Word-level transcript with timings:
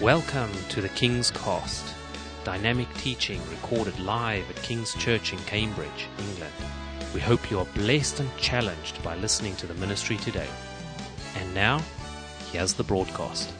Welcome 0.00 0.50
to 0.70 0.80
the 0.80 0.88
King's 0.88 1.30
Cost, 1.30 1.84
dynamic 2.42 2.88
teaching 2.94 3.38
recorded 3.50 4.00
live 4.00 4.48
at 4.48 4.56
King's 4.62 4.94
Church 4.94 5.34
in 5.34 5.38
Cambridge, 5.40 6.08
England. 6.18 6.54
We 7.12 7.20
hope 7.20 7.50
you 7.50 7.58
are 7.58 7.66
blessed 7.74 8.20
and 8.20 8.30
challenged 8.38 9.02
by 9.02 9.16
listening 9.16 9.56
to 9.56 9.66
the 9.66 9.74
ministry 9.74 10.16
today. 10.16 10.48
And 11.36 11.54
now, 11.54 11.82
here's 12.50 12.72
the 12.72 12.82
broadcast. 12.82 13.52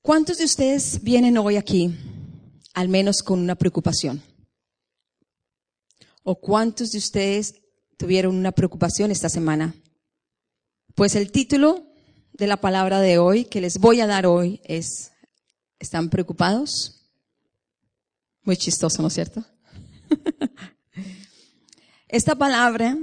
¿Cuántos 0.00 0.38
de 0.38 0.44
ustedes 0.44 1.02
vienen 1.02 1.36
hoy 1.36 1.58
aquí, 1.58 1.94
al 2.72 2.88
menos 2.88 3.22
con 3.22 3.38
una 3.40 3.54
preocupación? 3.54 4.22
¿O 6.22 6.40
cuántos 6.40 6.92
de 6.92 6.96
ustedes 6.96 7.60
tuvieron 7.98 8.34
una 8.34 8.52
preocupación 8.52 9.10
esta 9.10 9.28
semana? 9.28 9.74
Pues 10.94 11.16
el 11.16 11.32
título 11.32 11.84
de 12.34 12.46
la 12.46 12.56
palabra 12.56 13.00
de 13.00 13.18
hoy 13.18 13.46
que 13.46 13.60
les 13.60 13.78
voy 13.78 14.00
a 14.00 14.06
dar 14.06 14.26
hoy 14.26 14.60
es, 14.62 15.10
¿están 15.80 16.08
preocupados? 16.08 17.00
Muy 18.44 18.56
chistoso, 18.56 19.02
¿no 19.02 19.08
es 19.08 19.14
cierto? 19.14 19.44
Esta 22.08 22.36
palabra, 22.36 22.96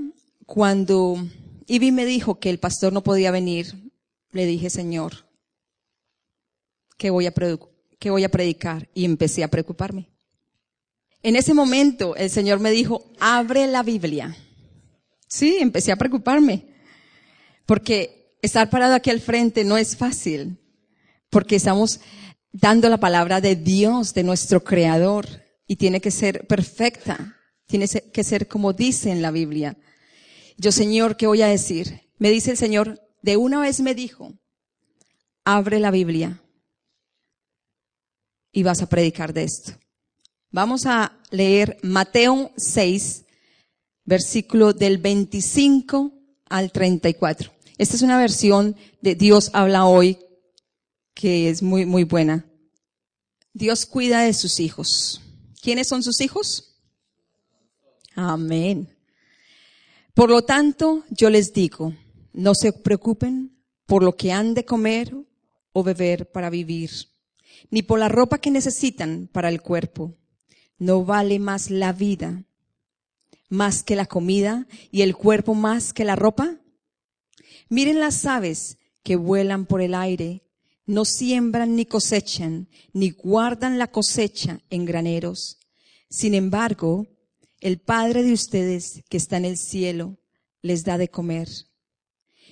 cuando 0.46 1.18
Ivy 1.68 1.92
me 1.92 2.06
dijo 2.06 2.40
que 2.40 2.50
el 2.50 2.60
pastor 2.60 2.94
no 2.94 3.04
podía 3.04 3.30
venir, 3.30 3.92
le 4.32 4.46
dije, 4.46 4.70
Señor, 4.70 5.26
¿qué 6.98 7.10
voy 7.10 7.26
a, 7.26 7.34
voy 8.06 8.24
a 8.24 8.30
predicar? 8.32 8.88
Y 8.94 9.04
empecé 9.04 9.44
a 9.44 9.50
preocuparme. 9.50 10.08
En 11.24 11.36
ese 11.36 11.54
momento 11.54 12.16
el 12.16 12.30
Señor 12.30 12.62
me 12.62 12.72
dijo, 12.72 13.12
abre 13.20 13.68
la 13.68 13.84
Biblia. 13.84 14.34
Sí, 15.28 15.58
empecé 15.60 15.92
a 15.92 15.98
preocuparme. 15.98 16.71
Porque 17.66 18.38
estar 18.42 18.70
parado 18.70 18.96
aquí 18.96 19.10
al 19.10 19.22
frente 19.22 19.64
no 19.64 19.78
es 19.78 19.96
fácil. 19.96 20.58
Porque 21.30 21.56
estamos 21.56 22.00
dando 22.52 22.90
la 22.90 23.00
palabra 23.00 23.42
de 23.42 23.56
Dios, 23.56 24.14
de 24.14 24.24
nuestro 24.24 24.64
Creador. 24.64 25.28
Y 25.68 25.78
tiene 25.78 26.02
que 26.02 26.12
ser 26.12 26.48
perfecta. 26.48 27.38
Tiene 27.68 27.88
que 27.88 28.24
ser 28.24 28.48
como 28.48 28.74
dice 28.74 29.12
en 29.12 29.22
la 29.22 29.32
Biblia. 29.32 29.78
Yo, 30.58 30.72
Señor, 30.72 31.18
¿qué 31.18 31.28
voy 31.28 31.42
a 31.42 31.48
decir? 31.48 32.02
Me 32.18 32.30
dice 32.30 32.52
el 32.52 32.58
Señor, 32.58 33.02
de 33.22 33.38
una 33.38 33.62
vez 33.62 33.80
me 33.80 33.96
dijo, 33.96 34.34
abre 35.44 35.80
la 35.80 35.92
Biblia 35.92 36.42
y 38.52 38.64
vas 38.64 38.82
a 38.82 38.90
predicar 38.90 39.34
de 39.34 39.44
esto. 39.44 39.74
Vamos 40.52 40.86
a 40.86 41.18
leer 41.30 41.78
Mateo 41.82 42.52
6, 42.58 43.26
versículo 44.04 44.74
del 44.74 44.98
25 44.98 46.21
al 46.52 46.72
34. 46.72 47.52
Esta 47.78 47.96
es 47.96 48.02
una 48.04 48.20
versión 48.20 48.76
de 49.02 49.16
Dios 49.16 49.50
habla 49.54 49.86
hoy 49.86 50.20
que 51.16 51.50
es 51.50 51.64
muy, 51.64 51.86
muy 51.86 52.04
buena. 52.04 52.46
Dios 53.54 53.86
cuida 53.86 54.22
de 54.22 54.34
sus 54.34 54.60
hijos. 54.60 55.22
¿Quiénes 55.62 55.88
son 55.88 56.04
sus 56.04 56.22
hijos? 56.22 56.78
Amén. 58.16 58.96
Por 60.14 60.30
lo 60.30 60.44
tanto, 60.44 61.04
yo 61.10 61.30
les 61.30 61.54
digo, 61.54 61.94
no 62.34 62.54
se 62.54 62.74
preocupen 62.74 63.58
por 63.86 64.04
lo 64.04 64.16
que 64.16 64.32
han 64.32 64.54
de 64.54 64.66
comer 64.66 65.16
o 65.74 65.84
beber 65.84 66.32
para 66.32 66.50
vivir, 66.50 66.92
ni 67.70 67.82
por 67.82 68.00
la 68.00 68.10
ropa 68.10 68.40
que 68.40 68.52
necesitan 68.52 69.30
para 69.32 69.50
el 69.50 69.62
cuerpo. 69.62 70.18
No 70.78 71.06
vale 71.06 71.40
más 71.40 71.70
la 71.70 71.94
vida, 71.94 72.44
más 73.52 73.84
que 73.84 73.98
la 73.98 74.06
comida, 74.06 74.66
y 74.92 75.02
el 75.02 75.16
cuerpo 75.16 75.54
más 75.54 75.92
que 75.94 76.06
la 76.06 76.16
ropa. 76.16 76.58
Miren 77.68 78.00
las 78.00 78.26
aves 78.26 78.78
que 79.04 79.18
vuelan 79.18 79.66
por 79.66 79.82
el 79.82 79.94
aire, 79.94 80.48
no 80.86 81.04
siembran 81.04 81.76
ni 81.76 81.86
cosechan, 81.86 82.70
ni 82.94 83.12
guardan 83.12 83.78
la 83.78 83.92
cosecha 83.92 84.62
en 84.70 84.86
graneros. 84.86 85.60
Sin 86.10 86.34
embargo, 86.34 87.08
el 87.60 87.80
Padre 87.80 88.24
de 88.24 88.32
ustedes 88.32 89.04
que 89.10 89.18
está 89.18 89.36
en 89.36 89.46
el 89.46 89.58
cielo 89.58 90.18
les 90.62 90.86
da 90.86 90.98
de 90.98 91.10
comer. 91.10 91.50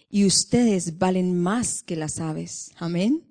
Y 0.10 0.26
ustedes 0.26 0.98
valen 0.98 1.40
más 1.40 1.82
que 1.82 1.96
las 1.96 2.20
aves. 2.20 2.72
Amén. 2.76 3.26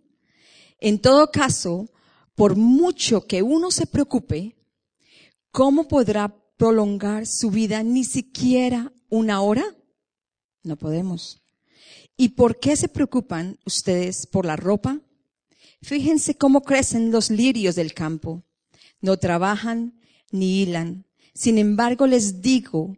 En 0.80 1.00
todo 1.00 1.30
caso, 1.30 1.90
por 2.34 2.56
mucho 2.56 3.26
que 3.26 3.42
uno 3.42 3.70
se 3.70 3.86
preocupe, 3.86 4.56
¿cómo 5.50 5.86
podrá 5.86 6.34
prolongar 6.58 7.26
su 7.26 7.50
vida 7.50 7.82
ni 7.82 8.04
siquiera 8.04 8.92
una 9.08 9.40
hora? 9.40 9.64
No 10.62 10.76
podemos. 10.76 11.40
¿Y 12.16 12.30
por 12.30 12.58
qué 12.58 12.76
se 12.76 12.88
preocupan 12.88 13.58
ustedes 13.64 14.26
por 14.26 14.44
la 14.44 14.56
ropa? 14.56 15.00
Fíjense 15.80 16.34
cómo 16.34 16.62
crecen 16.62 17.12
los 17.12 17.30
lirios 17.30 17.76
del 17.76 17.94
campo. 17.94 18.42
No 19.00 19.16
trabajan 19.16 20.00
ni 20.32 20.60
hilan. 20.60 21.06
Sin 21.32 21.58
embargo, 21.58 22.08
les 22.08 22.42
digo 22.42 22.96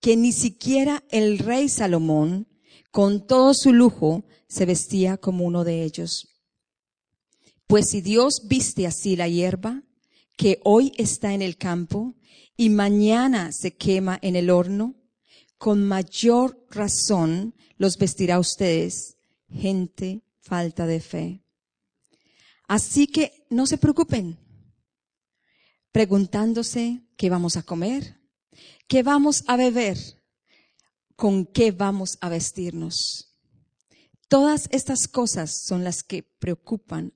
que 0.00 0.16
ni 0.16 0.32
siquiera 0.32 1.04
el 1.10 1.38
rey 1.38 1.68
Salomón, 1.68 2.48
con 2.90 3.26
todo 3.26 3.52
su 3.52 3.74
lujo, 3.74 4.24
se 4.48 4.64
vestía 4.64 5.18
como 5.18 5.44
uno 5.44 5.62
de 5.62 5.84
ellos. 5.84 6.28
Pues 7.66 7.90
si 7.90 8.00
Dios 8.00 8.48
viste 8.48 8.86
así 8.86 9.14
la 9.14 9.28
hierba, 9.28 9.82
que 10.38 10.58
hoy 10.64 10.92
está 10.96 11.34
en 11.34 11.42
el 11.42 11.58
campo 11.58 12.14
y 12.60 12.70
mañana 12.70 13.52
se 13.52 13.76
quema 13.76 14.18
en 14.20 14.34
el 14.34 14.50
horno, 14.50 14.96
con 15.58 15.86
mayor 15.86 16.66
razón 16.70 17.54
los 17.76 17.96
vestirá 17.96 18.34
a 18.34 18.40
ustedes, 18.40 19.16
gente 19.48 20.22
falta 20.40 20.84
de 20.84 20.98
fe. 20.98 21.44
Así 22.66 23.06
que 23.06 23.46
no 23.48 23.64
se 23.68 23.78
preocupen, 23.78 24.40
preguntándose 25.92 27.04
qué 27.16 27.30
vamos 27.30 27.56
a 27.56 27.62
comer, 27.62 28.18
qué 28.88 29.04
vamos 29.04 29.44
a 29.46 29.56
beber, 29.56 29.96
con 31.14 31.46
qué 31.46 31.70
vamos 31.70 32.18
a 32.20 32.28
vestirnos. 32.28 33.36
Todas 34.26 34.68
estas 34.72 35.06
cosas 35.06 35.62
son 35.64 35.84
las 35.84 36.02
que 36.02 36.24
preocupan, 36.24 37.14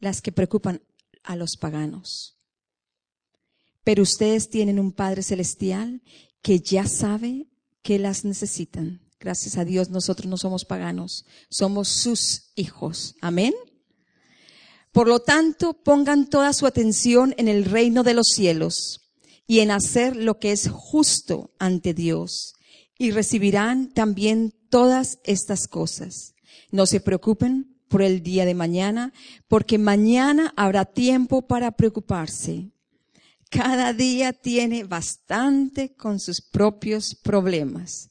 las 0.00 0.20
que 0.20 0.32
preocupan 0.32 0.82
a 1.22 1.36
los 1.36 1.56
paganos. 1.56 2.33
Pero 3.84 4.02
ustedes 4.02 4.48
tienen 4.48 4.78
un 4.78 4.92
Padre 4.92 5.22
Celestial 5.22 6.02
que 6.42 6.60
ya 6.60 6.86
sabe 6.86 7.46
que 7.82 7.98
las 7.98 8.24
necesitan. 8.24 9.02
Gracias 9.20 9.56
a 9.56 9.64
Dios 9.64 9.90
nosotros 9.90 10.28
no 10.28 10.36
somos 10.36 10.64
paganos, 10.64 11.24
somos 11.48 11.88
sus 11.88 12.50
hijos. 12.56 13.14
Amén. 13.20 13.54
Por 14.92 15.08
lo 15.08 15.20
tanto, 15.20 15.72
pongan 15.72 16.28
toda 16.28 16.52
su 16.52 16.66
atención 16.66 17.34
en 17.36 17.48
el 17.48 17.64
reino 17.64 18.02
de 18.02 18.14
los 18.14 18.26
cielos 18.34 19.12
y 19.46 19.60
en 19.60 19.70
hacer 19.70 20.16
lo 20.16 20.38
que 20.38 20.52
es 20.52 20.68
justo 20.68 21.54
ante 21.58 21.94
Dios 21.94 22.54
y 22.98 23.10
recibirán 23.10 23.92
también 23.92 24.54
todas 24.70 25.18
estas 25.24 25.68
cosas. 25.68 26.34
No 26.70 26.86
se 26.86 27.00
preocupen 27.00 27.76
por 27.88 28.02
el 28.02 28.22
día 28.22 28.44
de 28.44 28.54
mañana, 28.54 29.12
porque 29.48 29.78
mañana 29.78 30.52
habrá 30.56 30.84
tiempo 30.84 31.42
para 31.46 31.72
preocuparse. 31.72 32.73
Cada 33.54 33.92
día 33.92 34.32
tiene 34.32 34.82
bastante 34.82 35.94
con 35.94 36.18
sus 36.18 36.40
propios 36.40 37.14
problemas. 37.14 38.10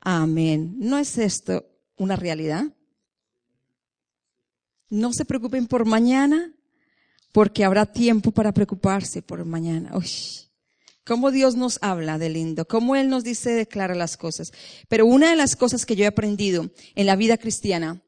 Amén. 0.00 0.76
¿No 0.78 0.96
es 0.96 1.18
esto 1.18 1.68
una 1.98 2.16
realidad? 2.16 2.64
No 4.88 5.12
se 5.12 5.26
preocupen 5.26 5.66
por 5.66 5.84
mañana, 5.84 6.54
porque 7.32 7.66
habrá 7.66 7.84
tiempo 7.84 8.30
para 8.30 8.52
preocuparse 8.52 9.20
por 9.20 9.44
mañana. 9.44 9.94
Uy, 9.94 10.08
cómo 11.04 11.30
Dios 11.30 11.54
nos 11.54 11.78
habla 11.82 12.16
de 12.16 12.30
lindo, 12.30 12.66
cómo 12.66 12.96
Él 12.96 13.10
nos 13.10 13.24
dice, 13.24 13.50
declara 13.50 13.94
las 13.94 14.16
cosas. 14.16 14.54
Pero 14.88 15.04
una 15.04 15.28
de 15.28 15.36
las 15.36 15.54
cosas 15.54 15.84
que 15.84 15.96
yo 15.96 16.04
he 16.04 16.08
aprendido 16.08 16.70
en 16.94 17.04
la 17.04 17.16
vida 17.16 17.36
cristiana 17.36 18.02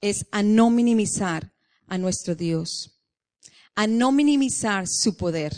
es 0.00 0.26
a 0.30 0.44
no 0.44 0.70
minimizar 0.70 1.52
a 1.88 1.98
nuestro 1.98 2.36
Dios, 2.36 2.93
a 3.74 3.86
no 3.86 4.12
minimizar 4.12 4.86
su 4.86 5.16
poder. 5.16 5.52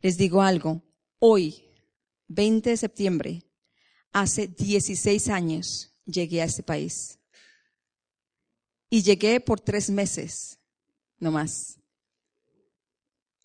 Les 0.00 0.16
digo 0.16 0.42
algo, 0.42 0.82
hoy, 1.18 1.64
20 2.28 2.70
de 2.70 2.76
septiembre, 2.76 3.42
hace 4.12 4.46
16 4.48 5.28
años 5.28 5.94
llegué 6.04 6.42
a 6.42 6.44
este 6.44 6.62
país. 6.62 7.18
Y 8.88 9.02
llegué 9.02 9.40
por 9.40 9.60
tres 9.60 9.90
meses, 9.90 10.58
no 11.18 11.30
más. 11.32 11.78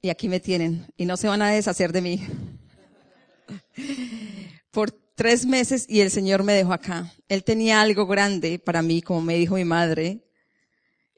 Y 0.01 0.09
aquí 0.09 0.27
me 0.29 0.39
tienen, 0.39 0.87
y 0.97 1.05
no 1.05 1.17
se 1.17 1.27
van 1.27 1.41
a 1.41 1.49
deshacer 1.49 1.91
de 1.91 2.01
mí. 2.01 2.27
por 4.71 4.91
tres 4.91 5.45
meses 5.45 5.85
y 5.87 6.01
el 6.01 6.09
Señor 6.09 6.43
me 6.43 6.53
dejó 6.53 6.73
acá. 6.73 7.13
Él 7.27 7.43
tenía 7.43 7.81
algo 7.81 8.07
grande 8.07 8.59
para 8.59 8.81
mí, 8.81 9.01
como 9.01 9.21
me 9.21 9.35
dijo 9.35 9.55
mi 9.55 9.65
madre, 9.65 10.25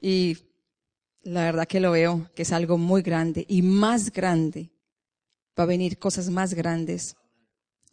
y 0.00 0.36
la 1.24 1.44
verdad 1.44 1.66
que 1.66 1.80
lo 1.80 1.92
veo, 1.92 2.30
que 2.34 2.42
es 2.42 2.52
algo 2.52 2.78
muy 2.78 3.02
grande 3.02 3.44
y 3.48 3.62
más 3.62 4.12
grande. 4.12 4.70
Va 5.58 5.64
a 5.64 5.66
venir 5.66 5.98
cosas 5.98 6.28
más 6.28 6.54
grandes. 6.54 7.16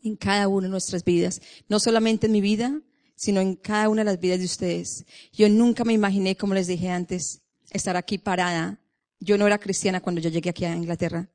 en 0.04 0.16
cada 0.16 0.48
una 0.48 0.66
de 0.66 0.72
nuestras 0.72 1.04
vidas, 1.04 1.39
no 1.69 1.80
solamente 1.80 2.25
en 2.25 2.33
mi 2.33 2.42
vida, 2.42 2.81
sino 3.16 3.39
en 3.39 3.56
cada 3.56 3.88
una 3.88 4.01
de 4.01 4.06
las 4.06 4.19
vidas 4.19 4.39
de 4.39 4.45
ustedes. 4.45 5.06
Yo 5.31 5.48
nunca 5.48 5.83
me 5.83 5.94
imaginé, 5.94 6.36
como 6.36 6.56
les 6.56 6.66
dije 6.66 6.89
antes, 6.89 7.44
estar 7.69 7.95
aquí 7.95 8.18
parada. 8.18 8.80
Yo 9.19 9.38
no 9.38 9.45
era 9.45 9.60
cristiana 9.60 10.01
cuando 10.01 10.19
yo 10.19 10.31
llegué 10.31 10.50
aquí 10.50 10.66
a 10.66 10.75
Inglaterra. 10.75 11.30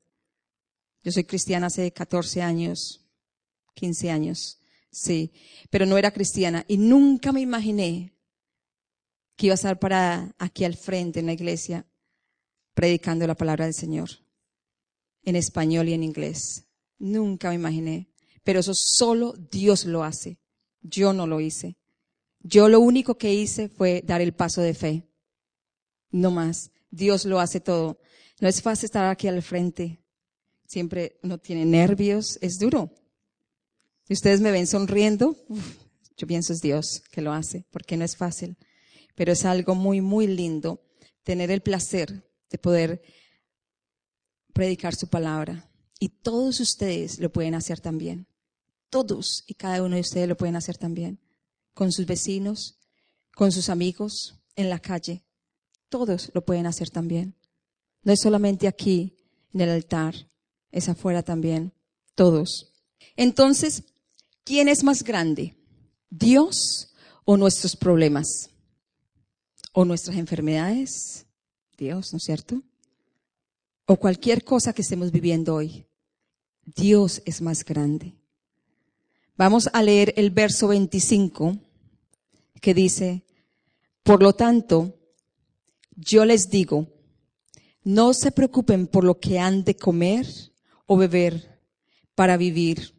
Yo 1.01 1.13
soy 1.13 1.23
cristiana 1.23 1.67
hace 1.67 1.93
14 1.93 2.41
años, 2.41 3.07
15 3.75 4.11
años, 4.11 4.59
sí, 4.91 5.31
pero 5.69 5.85
no 5.85 5.97
era 5.97 6.11
cristiana 6.11 6.65
y 6.67 6.77
nunca 6.77 7.31
me 7.31 7.39
imaginé 7.39 8.16
que 9.37 9.45
iba 9.45 9.53
a 9.53 9.55
estar 9.55 9.79
parada 9.79 10.35
aquí 10.37 10.65
al 10.65 10.75
frente 10.75 11.21
en 11.21 11.27
la 11.27 11.33
iglesia 11.33 11.85
predicando 12.73 13.25
la 13.25 13.35
palabra 13.35 13.65
del 13.65 13.73
Señor 13.73 14.09
en 15.23 15.35
español 15.35 15.89
y 15.89 15.93
en 15.93 16.03
inglés. 16.03 16.65
Nunca 16.99 17.49
me 17.49 17.55
imaginé, 17.55 18.09
pero 18.43 18.59
eso 18.59 18.73
solo 18.73 19.33
Dios 19.51 19.85
lo 19.85 20.03
hace. 20.03 20.39
Yo 20.81 21.13
no 21.13 21.27
lo 21.27 21.41
hice. 21.41 21.77
Yo 22.39 22.69
lo 22.69 22.79
único 22.79 23.17
que 23.17 23.33
hice 23.33 23.67
fue 23.67 24.01
dar 24.05 24.21
el 24.21 24.33
paso 24.33 24.61
de 24.61 24.73
fe. 24.73 25.07
No 26.11 26.31
más. 26.31 26.71
Dios 26.89 27.25
lo 27.25 27.39
hace 27.39 27.59
todo. 27.59 27.99
No 28.39 28.47
es 28.47 28.61
fácil 28.61 28.85
estar 28.85 29.05
aquí 29.05 29.27
al 29.27 29.41
frente. 29.41 29.99
Siempre 30.65 31.19
uno 31.23 31.37
tiene 31.37 31.65
nervios. 31.65 32.39
Es 32.41 32.57
duro. 32.57 32.89
Y 34.07 34.13
ustedes 34.13 34.39
me 34.39 34.51
ven 34.51 34.65
sonriendo. 34.65 35.35
yo 36.15 36.25
pienso 36.25 36.53
es 36.53 36.61
Dios 36.61 37.03
que 37.11 37.21
lo 37.21 37.33
hace, 37.33 37.65
porque 37.69 37.97
no 37.97 38.05
es 38.05 38.15
fácil. 38.15 38.55
Pero 39.17 39.31
es 39.31 39.45
algo 39.45 39.73
muy, 39.73 39.99
muy 39.99 40.27
lindo 40.27 40.79
tener 41.23 41.49
el 41.49 41.61
placer 41.61 42.23
de 42.51 42.57
poder 42.59 43.01
predicar 44.53 44.93
su 44.93 45.07
palabra. 45.07 45.71
Y 45.99 46.09
todos 46.09 46.59
ustedes 46.59 47.17
lo 47.17 47.31
pueden 47.31 47.55
hacer 47.55 47.79
también. 47.79 48.27
Todos 48.91 49.43
y 49.47 49.55
cada 49.55 49.81
uno 49.81 49.95
de 49.95 50.01
ustedes 50.01 50.29
lo 50.29 50.37
pueden 50.37 50.55
hacer 50.55 50.77
también. 50.77 51.19
Con 51.73 51.91
sus 51.91 52.05
vecinos, 52.05 52.77
con 53.33 53.51
sus 53.51 53.69
amigos, 53.69 54.39
en 54.55 54.69
la 54.69 54.77
calle. 54.77 55.23
Todos 55.89 56.29
lo 56.35 56.45
pueden 56.45 56.67
hacer 56.67 56.91
también. 56.91 57.33
No 58.03 58.13
es 58.13 58.21
solamente 58.21 58.67
aquí, 58.67 59.17
en 59.51 59.61
el 59.61 59.69
altar, 59.69 60.29
es 60.71 60.89
afuera 60.89 61.23
también. 61.23 61.73
Todos. 62.13 62.71
Entonces, 63.15 63.83
¿quién 64.43 64.67
es 64.67 64.83
más 64.83 65.03
grande? 65.03 65.57
¿Dios 66.11 66.93
o 67.25 67.35
nuestros 67.35 67.75
problemas? 67.75 68.51
¿O 69.79 69.85
nuestras 69.85 70.17
enfermedades? 70.17 71.27
Dios, 71.77 72.11
¿no 72.11 72.17
es 72.17 72.23
cierto? 72.23 72.63
O 73.85 73.95
cualquier 73.97 74.43
cosa 74.43 74.73
que 74.73 74.81
estemos 74.81 75.11
viviendo 75.11 75.53
hoy. 75.53 75.85
Dios 76.65 77.21
es 77.25 77.43
más 77.43 77.63
grande. 77.63 78.15
Vamos 79.35 79.69
a 79.71 79.83
leer 79.83 80.15
el 80.17 80.31
verso 80.31 80.69
25 80.69 81.59
que 82.59 82.73
dice, 82.73 83.23
por 84.01 84.23
lo 84.23 84.33
tanto, 84.33 84.95
yo 85.95 86.25
les 86.25 86.49
digo, 86.49 86.87
no 87.83 88.15
se 88.15 88.31
preocupen 88.31 88.87
por 88.87 89.03
lo 89.03 89.19
que 89.19 89.37
han 89.37 89.63
de 89.63 89.75
comer 89.75 90.25
o 90.87 90.97
beber 90.97 91.61
para 92.15 92.35
vivir, 92.35 92.95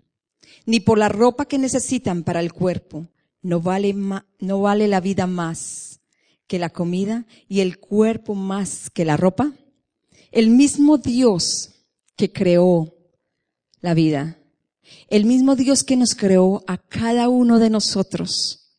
ni 0.65 0.79
por 0.79 0.97
la 0.97 1.09
ropa 1.09 1.47
que 1.47 1.59
necesitan 1.59 2.23
para 2.23 2.39
el 2.39 2.53
cuerpo. 2.53 3.09
No 3.43 3.61
vale, 3.61 3.97
no 4.39 4.61
vale 4.61 4.87
la 4.87 5.01
vida 5.01 5.27
más 5.27 5.88
que 6.49 6.59
la 6.59 6.71
comida 6.71 7.27
y 7.47 7.61
el 7.61 7.79
cuerpo 7.79 8.35
más 8.35 8.91
que 8.91 9.05
la 9.05 9.17
ropa. 9.17 9.53
El 10.33 10.51
mismo 10.51 10.99
Dios 10.99 11.71
que 12.17 12.33
creó 12.33 12.97
la 13.81 13.95
vida 13.95 14.39
el 15.09 15.25
mismo 15.25 15.57
Dios 15.57 15.85
que 15.85 15.97
nos 15.97 16.15
creó 16.15 16.63
a 16.67 16.79
cada 16.79 17.29
uno 17.29 17.59
de 17.59 17.71
nosotros, 17.71 18.77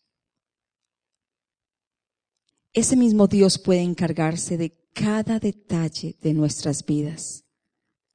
ese 2.73 2.95
mismo 2.95 3.27
Dios 3.27 3.57
puede 3.57 3.81
encargarse 3.81 4.57
de 4.57 4.77
cada 4.93 5.39
detalle 5.39 6.17
de 6.21 6.33
nuestras 6.33 6.85
vidas. 6.85 7.45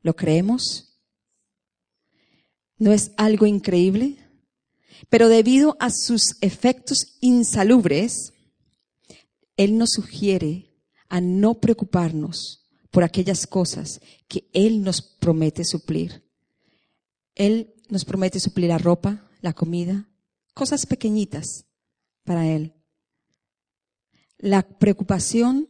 ¿Lo 0.01 0.15
creemos? 0.15 1.01
¿No 2.79 2.93
es 2.93 3.13
algo 3.17 3.47
increíble? 3.47 4.19
Pero 5.09 5.29
debido 5.29 5.77
a 5.81 5.91
sus 5.91 6.37
efectos 6.41 7.17
insalubres, 7.21 8.33
Él 9.57 9.79
nos 9.79 9.91
sugiere 9.91 10.75
a 11.09 11.21
no 11.21 11.61
preocuparnos 11.61 12.69
por 12.91 13.05
aquellas 13.05 13.47
cosas 13.47 14.01
que 14.29 14.49
Él 14.53 14.83
nos 14.83 15.03
promete 15.03 15.65
suplir. 15.65 16.25
Él 17.35 17.75
nos 17.89 18.05
promete 18.05 18.41
suplir 18.41 18.69
la 18.69 18.79
ropa, 18.79 19.29
la 19.41 19.53
comida, 19.53 20.09
cosas 20.55 20.87
pequeñitas 20.87 21.67
para 22.25 22.47
Él. 22.47 22.75
La 24.39 24.63
preocupación 24.63 25.69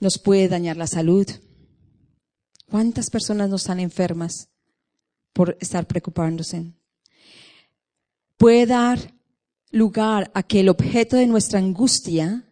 nos 0.00 0.18
puede 0.18 0.48
dañar 0.48 0.76
la 0.76 0.86
salud. 0.86 1.26
¿Cuántas 2.70 3.10
personas 3.10 3.48
no 3.48 3.56
están 3.56 3.80
enfermas 3.80 4.48
por 5.32 5.56
estar 5.60 5.86
preocupándose? 5.86 6.74
Puede 8.36 8.66
dar 8.66 9.14
lugar 9.70 10.30
a 10.34 10.42
que 10.42 10.60
el 10.60 10.68
objeto 10.68 11.16
de 11.16 11.26
nuestra 11.26 11.58
angustia, 11.58 12.47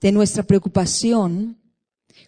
de 0.00 0.12
nuestra 0.12 0.42
preocupación, 0.42 1.58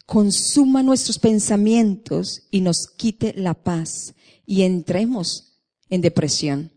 consuma 0.06 0.82
nuestros 0.82 1.18
pensamientos 1.18 2.46
y 2.50 2.60
nos 2.60 2.88
quite 2.88 3.32
la 3.36 3.54
paz 3.54 4.14
y 4.44 4.62
entremos 4.62 5.62
en 5.88 6.00
depresión. 6.00 6.72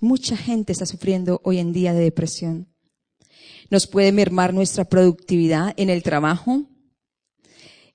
Mucha 0.00 0.36
gente 0.36 0.72
está 0.72 0.84
sufriendo 0.84 1.40
hoy 1.44 1.58
en 1.58 1.72
día 1.72 1.94
de 1.94 2.00
depresión. 2.00 2.68
Nos 3.70 3.86
puede 3.86 4.12
mermar 4.12 4.52
nuestra 4.52 4.84
productividad 4.84 5.72
en 5.76 5.88
el 5.90 6.02
trabajo, 6.02 6.64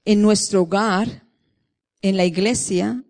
en 0.04 0.22
nuestro 0.22 0.64
hogar, 0.64 1.28
en 2.02 2.18
la 2.18 2.26
iglesia. 2.26 3.04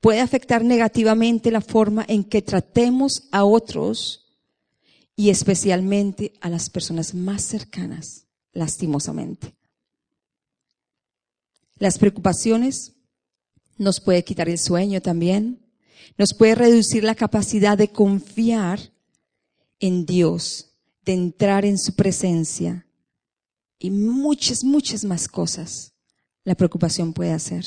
Puede 0.00 0.20
afectar 0.20 0.64
negativamente 0.64 1.50
la 1.50 1.60
forma 1.60 2.04
en 2.08 2.24
que 2.24 2.42
tratemos 2.42 3.28
a 3.30 3.44
otros 3.44 4.23
y 5.16 5.30
especialmente 5.30 6.32
a 6.40 6.48
las 6.48 6.70
personas 6.70 7.14
más 7.14 7.42
cercanas, 7.42 8.26
lastimosamente. 8.52 9.54
Las 11.78 11.98
preocupaciones 11.98 12.92
nos 13.78 14.00
puede 14.00 14.24
quitar 14.24 14.48
el 14.48 14.58
sueño 14.58 15.00
también, 15.00 15.60
nos 16.16 16.34
puede 16.34 16.54
reducir 16.54 17.04
la 17.04 17.14
capacidad 17.14 17.76
de 17.76 17.88
confiar 17.88 18.92
en 19.80 20.06
Dios, 20.06 20.72
de 21.04 21.14
entrar 21.14 21.64
en 21.64 21.78
su 21.78 21.94
presencia 21.94 22.86
y 23.78 23.90
muchas, 23.90 24.64
muchas 24.64 25.04
más 25.04 25.28
cosas 25.28 25.92
la 26.44 26.54
preocupación 26.54 27.12
puede 27.12 27.32
hacer. 27.32 27.64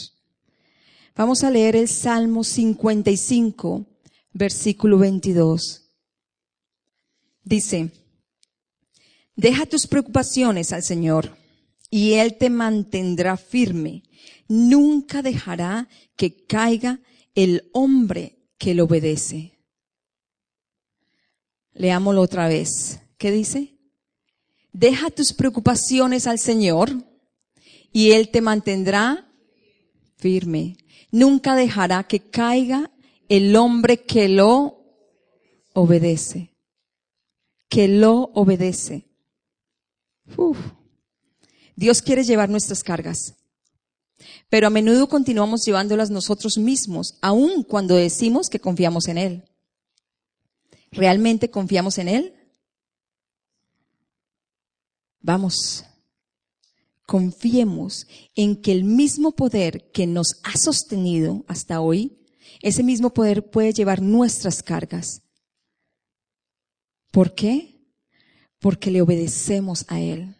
Vamos 1.15 1.43
a 1.43 1.49
leer 1.49 1.75
el 1.75 1.87
Salmo 1.87 2.43
55, 2.43 3.85
versículo 4.33 4.99
22. 4.99 5.86
Dice, 7.47 7.91
deja 9.35 9.65
tus 9.65 9.87
preocupaciones 9.87 10.73
al 10.73 10.83
Señor 10.83 11.37
y 11.89 12.13
Él 12.13 12.37
te 12.37 12.49
mantendrá 12.49 13.37
firme 13.37 14.03
nunca 14.47 15.21
dejará 15.21 15.87
que 16.15 16.45
caiga 16.45 16.99
el 17.35 17.69
hombre 17.73 18.39
que 18.57 18.73
le 18.73 18.81
obedece. 18.81 19.59
Leámoslo 21.73 22.21
otra 22.21 22.47
vez. 22.47 22.99
¿Qué 23.17 23.31
dice? 23.31 23.77
Deja 24.71 25.09
tus 25.09 25.33
preocupaciones 25.33 26.27
al 26.27 26.39
Señor 26.39 26.91
y 27.91 28.11
Él 28.11 28.29
te 28.29 28.41
mantendrá 28.41 29.31
firme. 30.17 30.77
Nunca 31.11 31.55
dejará 31.55 32.03
que 32.03 32.19
caiga 32.19 32.91
el 33.29 33.55
hombre 33.55 34.03
que 34.03 34.27
lo 34.27 34.83
obedece. 35.73 36.56
Que 37.69 37.87
lo 37.87 38.31
obedece. 38.33 39.07
Dios 41.75 42.01
quiere 42.01 42.23
llevar 42.23 42.49
nuestras 42.49 42.83
cargas. 42.83 43.35
Pero 44.49 44.67
a 44.67 44.69
menudo 44.69 45.07
continuamos 45.07 45.65
llevándolas 45.65 46.09
nosotros 46.09 46.57
mismos, 46.57 47.17
aun 47.21 47.63
cuando 47.63 47.95
decimos 47.95 48.49
que 48.49 48.59
confiamos 48.59 49.07
en 49.07 49.17
Él. 49.17 49.43
¿Realmente 50.91 51.51
confiamos 51.51 51.97
en 51.97 52.07
Él? 52.07 52.33
Vamos, 55.19 55.83
confiemos 57.05 58.07
en 58.35 58.61
que 58.61 58.71
el 58.71 58.85
mismo 58.85 59.33
poder 59.33 59.91
que 59.91 60.07
nos 60.07 60.39
ha 60.43 60.57
sostenido 60.57 61.43
hasta 61.47 61.81
hoy, 61.81 62.17
ese 62.61 62.81
mismo 62.83 63.13
poder 63.13 63.49
puede 63.49 63.73
llevar 63.73 64.01
nuestras 64.01 64.63
cargas. 64.63 65.21
¿Por 67.17 67.33
qué? 67.33 67.83
Porque 68.59 68.91
le 68.91 69.01
obedecemos 69.01 69.85
a 69.87 69.99
Él. 69.99 70.35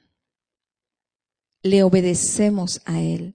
Le 1.63 1.81
obedecemos 1.81 2.81
a 2.86 3.01
Él. 3.01 3.34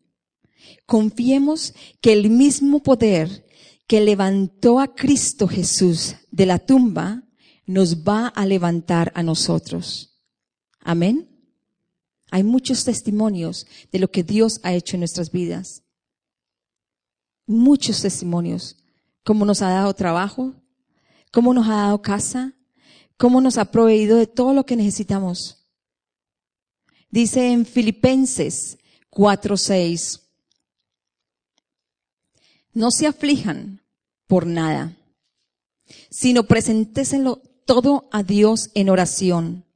Confiemos 0.86 1.74
que 2.00 2.12
el 2.12 2.30
mismo 2.30 2.84
poder 2.84 3.44
que 3.88 4.00
levantó 4.00 4.78
a 4.78 4.94
Cristo 4.94 5.48
Jesús 5.48 6.14
de 6.30 6.46
la 6.46 6.60
tumba, 6.60 7.24
nos 7.66 8.04
va 8.04 8.28
a 8.28 8.46
levantar 8.46 9.10
a 9.16 9.24
nosotros. 9.24 10.20
Amén. 10.78 11.28
Hay 12.30 12.44
muchos 12.44 12.84
testimonios 12.84 13.66
de 13.90 13.98
lo 13.98 14.08
que 14.08 14.22
Dios 14.22 14.60
ha 14.62 14.72
hecho 14.72 14.94
en 14.94 15.00
nuestras 15.00 15.32
vidas. 15.32 15.82
Muchos 17.48 18.02
testimonios. 18.02 18.76
Cómo 19.24 19.44
nos 19.44 19.62
ha 19.62 19.68
dado 19.70 19.92
trabajo, 19.94 20.54
cómo 21.32 21.52
nos 21.52 21.66
ha 21.66 21.74
dado 21.74 22.02
casa, 22.02 22.54
cómo 23.22 23.40
nos 23.40 23.56
ha 23.56 23.66
proveído 23.66 24.16
de 24.16 24.26
todo 24.26 24.52
lo 24.52 24.66
que 24.66 24.74
necesitamos. 24.74 25.58
Dice 27.08 27.52
en 27.52 27.66
Filipenses 27.66 28.78
4:6, 29.10 30.22
no 32.72 32.90
se 32.90 33.06
aflijan 33.06 33.80
por 34.26 34.44
nada, 34.44 34.96
sino 36.10 36.48
presentésenlo 36.48 37.36
todo 37.64 38.08
a 38.10 38.24
Dios 38.24 38.72
en 38.74 38.88
oración. 38.88 39.66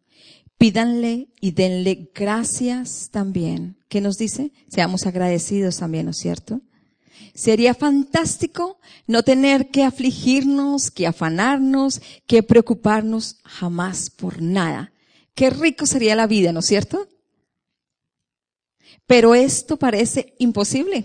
Pídanle 0.59 1.29
y 1.41 1.53
denle 1.53 2.11
gracias 2.13 3.11
también. 3.13 3.77
¿Qué 3.89 4.01
nos 4.01 4.17
dice? 4.17 4.51
Seamos 4.67 5.07
agradecidos 5.07 5.77
también, 5.77 6.07
¿no 6.07 6.11
es 6.11 6.19
cierto? 6.19 6.63
Sería 7.35 7.75
fantástico 7.75 8.79
no 9.07 9.23
tener 9.23 9.71
que 9.71 9.85
afligirnos, 9.85 10.91
que 10.91 11.07
afanarnos, 11.07 12.01
que 12.27 12.43
preocuparnos 12.43 13.37
jamás 13.45 14.11
por 14.11 14.41
nada. 14.41 14.93
Qué 15.35 15.51
rico 15.51 15.87
sería 15.87 16.17
la 16.17 16.27
vida, 16.27 16.53
¿no 16.53 16.61
es 16.61 16.67
cierto? 16.67 17.07
Pero 19.07 19.35
esto 19.35 19.77
parece 19.77 20.35
imposible. 20.39 21.05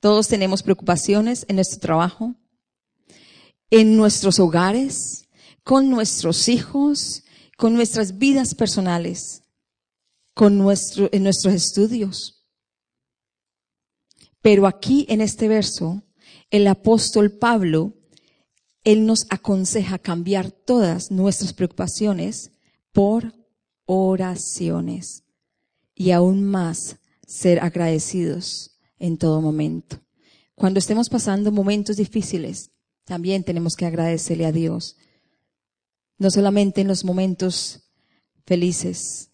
Todos 0.00 0.28
tenemos 0.28 0.62
preocupaciones 0.62 1.46
en 1.48 1.56
nuestro 1.56 1.80
trabajo, 1.80 2.34
en 3.70 3.96
nuestros 3.96 4.38
hogares, 4.38 5.28
con 5.64 5.88
nuestros 5.90 6.48
hijos, 6.48 7.24
con 7.56 7.74
nuestras 7.74 8.18
vidas 8.18 8.54
personales, 8.54 9.42
con 10.34 10.58
nuestro, 10.58 11.08
en 11.12 11.22
nuestros 11.22 11.54
estudios. 11.54 12.35
Pero 14.42 14.66
aquí 14.66 15.06
en 15.08 15.20
este 15.20 15.48
verso, 15.48 16.02
el 16.50 16.66
apóstol 16.66 17.32
Pablo, 17.32 17.94
él 18.84 19.06
nos 19.06 19.26
aconseja 19.30 19.98
cambiar 19.98 20.50
todas 20.50 21.10
nuestras 21.10 21.52
preocupaciones 21.52 22.52
por 22.92 23.34
oraciones 23.84 25.24
y 25.94 26.12
aún 26.12 26.44
más 26.44 26.98
ser 27.26 27.60
agradecidos 27.60 28.78
en 28.98 29.18
todo 29.18 29.40
momento. 29.40 30.00
Cuando 30.54 30.78
estemos 30.78 31.08
pasando 31.08 31.50
momentos 31.50 31.96
difíciles, 31.96 32.70
también 33.04 33.44
tenemos 33.44 33.76
que 33.76 33.86
agradecerle 33.86 34.46
a 34.46 34.52
Dios. 34.52 34.96
No 36.18 36.30
solamente 36.30 36.80
en 36.80 36.88
los 36.88 37.04
momentos 37.04 37.90
felices, 38.46 39.30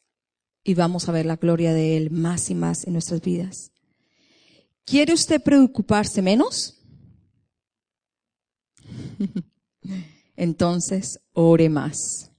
y 0.65 0.75
vamos 0.75 1.09
a 1.09 1.13
ver 1.13 1.27
la 1.27 1.37
gloria 1.37 1.73
de 1.73 1.97
Él 1.97 2.11
más 2.11 2.51
y 2.51 2.55
más 2.55 2.87
en 2.87 2.93
nuestras 2.93 3.21
vidas. 3.21 3.73
¿Quiere 4.85 5.13
usted 5.13 5.43
preocuparse 5.43 6.21
menos? 6.23 6.79
Entonces, 10.37 11.21
ore 11.33 11.69
más. 11.69 12.31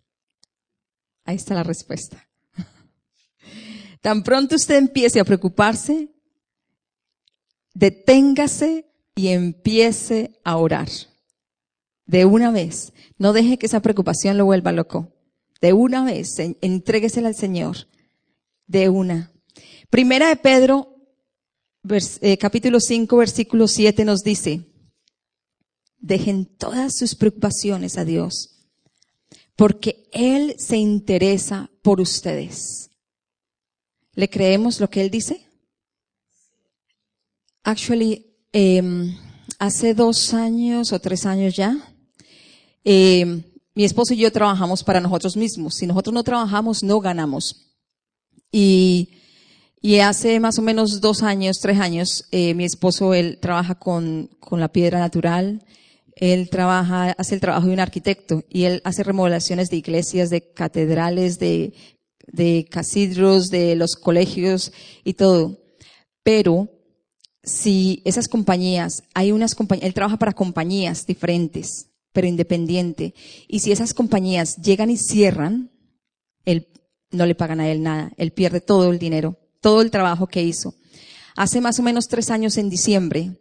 Ahí 1.26 1.36
está 1.36 1.54
la 1.56 1.64
respuesta. 1.64 2.28
Tan 4.02 4.24
pronto 4.24 4.56
usted 4.56 4.76
empiece 4.76 5.20
a 5.20 5.26
preocuparse, 5.26 6.10
deténgase 7.74 8.92
y 9.16 9.30
empiece 9.30 10.40
a 10.44 10.58
orar. 10.58 10.90
De 12.06 12.26
una 12.26 12.52
vez. 12.52 12.92
No 13.18 13.32
deje 13.32 13.58
que 13.58 13.68
esa 13.68 13.82
preocupación 13.82 14.38
lo 14.38 14.46
vuelva 14.46 14.74
loco. 14.74 15.14
De 15.62 15.72
una 15.72 16.04
vez, 16.04 16.38
entréguesela 16.40 17.30
al 17.30 17.36
Señor. 17.36 17.88
De 18.68 18.90
una. 18.90 19.32
Primera 19.90 20.28
de 20.28 20.36
Pedro, 20.36 20.93
eh, 21.90 22.38
capítulo 22.38 22.80
5, 22.80 23.18
versículo 23.18 23.68
7 23.68 24.06
nos 24.06 24.24
dice, 24.24 24.62
dejen 25.98 26.46
todas 26.46 26.98
sus 26.98 27.16
preocupaciones 27.16 27.98
a 27.98 28.06
Dios, 28.06 28.70
porque 29.56 30.10
Él 30.12 30.56
se 30.58 30.78
interesa 30.78 31.70
por 31.82 32.00
ustedes. 32.00 32.90
¿Le 34.16 34.30
creemos 34.30 34.80
lo 34.80 34.90
que 34.90 35.02
él 35.02 35.10
dice? 35.10 35.46
Actually, 37.64 38.26
em, 38.52 39.18
hace 39.58 39.94
dos 39.94 40.34
años 40.34 40.94
o 40.94 41.00
tres 41.00 41.26
años 41.26 41.56
ya, 41.56 41.76
em, 42.84 43.44
mi 43.74 43.84
esposo 43.84 44.14
y 44.14 44.18
yo 44.18 44.32
trabajamos 44.32 44.84
para 44.84 45.00
nosotros 45.00 45.36
mismos. 45.36 45.76
Si 45.76 45.88
nosotros 45.88 46.14
no 46.14 46.24
trabajamos, 46.24 46.84
no 46.84 47.00
ganamos. 47.00 47.74
Y, 48.52 49.10
y 49.84 50.00
hace 50.00 50.40
más 50.40 50.58
o 50.58 50.64
menos 50.64 51.00
dos 51.00 51.22
años, 51.22 51.60
tres 51.62 51.80
años, 51.80 52.26
eh, 52.32 52.56
mi 52.56 52.66
esposo, 52.66 53.14
él 53.14 53.38
trabaja 53.40 53.76
con, 53.76 54.32
con 54.40 54.60
la 54.60 54.70
piedra 54.70 54.98
natural. 54.98 55.64
Él 56.16 56.50
trabaja, 56.50 57.12
hace 57.18 57.36
el 57.36 57.42
trabajo 57.42 57.68
de 57.68 57.74
un 57.74 57.80
arquitecto 57.80 58.44
y 58.50 58.64
él 58.64 58.82
hace 58.84 59.04
remodelaciones 59.04 59.70
de 59.70 59.78
iglesias, 59.78 60.30
de 60.30 60.54
catedrales, 60.54 61.38
de 61.38 61.74
de 62.28 62.66
casidros, 62.70 63.50
de 63.50 63.76
los 63.76 63.96
colegios 63.96 64.72
y 65.04 65.14
todo. 65.14 65.60
Pero 66.24 66.70
si 67.44 68.02
esas 68.06 68.28
compañías, 68.28 69.04
hay 69.14 69.32
unas 69.32 69.56
compañías, 69.56 69.88
él 69.88 69.94
trabaja 69.94 70.18
para 70.18 70.34
compañías 70.34 71.06
diferentes, 71.06 71.90
pero 72.12 72.28
independiente. 72.28 73.14
Y 73.48 73.60
si 73.60 73.72
esas 73.72 73.94
compañías 73.94 74.58
llegan 74.58 74.90
y 74.90 74.98
cierran, 74.98 75.72
él 76.46 76.68
no 77.12 77.26
le 77.26 77.36
pagan 77.36 77.60
a 77.60 77.70
él 77.70 77.84
nada. 77.84 78.14
Él 78.18 78.32
pierde 78.32 78.62
todo 78.62 78.92
el 78.92 79.00
dinero, 79.00 79.38
todo 79.64 79.82
el 79.82 79.92
trabajo 79.92 80.28
que 80.28 80.44
hizo. 80.44 80.76
Hace 81.38 81.62
más 81.62 81.80
o 81.80 81.84
menos 81.84 82.10
tres 82.10 82.30
años 82.30 82.58
en 82.58 82.70
diciembre, 82.70 83.40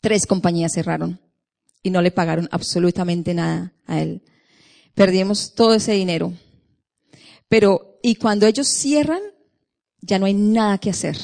tres 0.00 0.26
compañías 0.26 0.72
cerraron 0.72 1.20
y 1.82 1.90
no 1.90 2.00
le 2.00 2.12
pagaron 2.12 2.48
absolutamente 2.52 3.34
nada 3.34 3.74
a 3.84 4.00
él. 4.00 4.22
Perdimos 4.94 5.54
todo 5.54 5.74
ese 5.74 5.92
dinero. 5.92 6.32
Pero 7.48 7.98
y 8.00 8.14
cuando 8.14 8.46
ellos 8.46 8.68
cierran, 8.68 9.20
ya 10.00 10.20
no 10.20 10.26
hay 10.26 10.34
nada 10.34 10.78
que 10.78 10.90
hacer. 10.90 11.16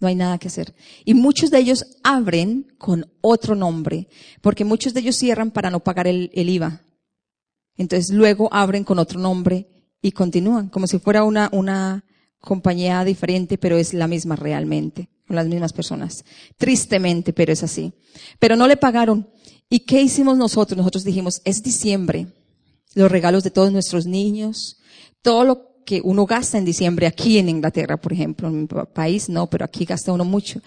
No 0.00 0.08
hay 0.08 0.14
nada 0.14 0.38
que 0.38 0.48
hacer. 0.48 0.74
Y 1.04 1.12
muchos 1.12 1.50
de 1.50 1.58
ellos 1.58 1.84
abren 2.02 2.74
con 2.78 3.12
otro 3.20 3.54
nombre, 3.54 4.08
porque 4.40 4.64
muchos 4.64 4.94
de 4.94 5.00
ellos 5.00 5.16
cierran 5.16 5.50
para 5.50 5.70
no 5.70 5.80
pagar 5.80 6.06
el, 6.06 6.30
IVA. 6.32 6.80
Entonces 7.76 8.14
luego 8.14 8.48
abren 8.50 8.82
con 8.82 8.98
otro 8.98 9.20
nombre 9.20 9.68
y 10.00 10.12
continúan, 10.12 10.70
como 10.70 10.86
si 10.86 10.98
fuera 10.98 11.22
una, 11.24 11.50
una 11.52 12.04
compañía 12.46 13.04
diferente, 13.04 13.58
pero 13.58 13.76
es 13.76 13.92
la 13.92 14.06
misma 14.06 14.36
realmente, 14.36 15.10
con 15.26 15.36
las 15.36 15.48
mismas 15.48 15.72
personas. 15.72 16.24
Tristemente, 16.56 17.32
pero 17.32 17.52
es 17.52 17.62
así. 17.62 17.92
Pero 18.38 18.56
no 18.56 18.68
le 18.68 18.76
pagaron. 18.76 19.28
¿Y 19.68 19.80
qué 19.80 20.00
hicimos 20.00 20.38
nosotros? 20.38 20.78
Nosotros 20.78 21.04
dijimos, 21.04 21.42
es 21.44 21.62
diciembre, 21.62 22.28
los 22.94 23.10
regalos 23.10 23.42
de 23.42 23.50
todos 23.50 23.72
nuestros 23.72 24.06
niños, 24.06 24.78
todo 25.22 25.44
lo 25.44 25.84
que 25.84 26.00
uno 26.02 26.24
gasta 26.24 26.56
en 26.56 26.64
diciembre 26.64 27.06
aquí 27.06 27.38
en 27.38 27.48
Inglaterra, 27.48 27.96
por 27.96 28.12
ejemplo, 28.12 28.48
en 28.48 28.60
mi 28.62 28.66
país 28.94 29.28
no, 29.28 29.48
pero 29.48 29.64
aquí 29.64 29.84
gasta 29.84 30.12
uno 30.12 30.24
mucho. 30.24 30.60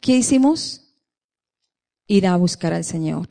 ¿Qué 0.00 0.16
hicimos? 0.16 0.82
Ir 2.06 2.26
a 2.26 2.36
buscar 2.36 2.74
al 2.74 2.84
Señor. 2.84 3.28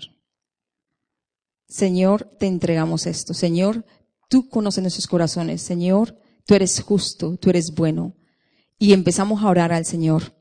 Señor, 1.67 2.29
te 2.39 2.47
entregamos 2.47 3.05
esto. 3.05 3.33
Señor, 3.33 3.85
tú 4.27 4.49
conoces 4.49 4.81
nuestros 4.81 5.07
corazones. 5.07 5.61
Señor, 5.61 6.17
tú 6.45 6.55
eres 6.55 6.81
justo, 6.81 7.37
tú 7.37 7.49
eres 7.49 7.73
bueno. 7.73 8.13
Y 8.77 8.93
empezamos 8.93 9.43
a 9.43 9.49
orar 9.49 9.73
al 9.73 9.85
Señor. 9.85 10.33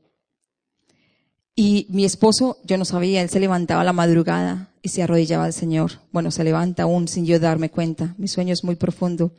Y 1.55 1.87
mi 1.89 2.05
esposo, 2.05 2.57
yo 2.63 2.77
no 2.77 2.85
sabía, 2.85 3.21
él 3.21 3.29
se 3.29 3.39
levantaba 3.39 3.81
a 3.81 3.85
la 3.85 3.93
madrugada 3.93 4.73
y 4.81 4.89
se 4.89 5.03
arrodillaba 5.03 5.45
al 5.45 5.53
Señor. 5.53 5.99
Bueno, 6.11 6.31
se 6.31 6.43
levanta 6.43 6.83
aún 6.83 7.07
sin 7.07 7.25
yo 7.25 7.39
darme 7.39 7.69
cuenta. 7.69 8.15
Mi 8.17 8.27
sueño 8.27 8.53
es 8.53 8.63
muy 8.63 8.75
profundo. 8.75 9.33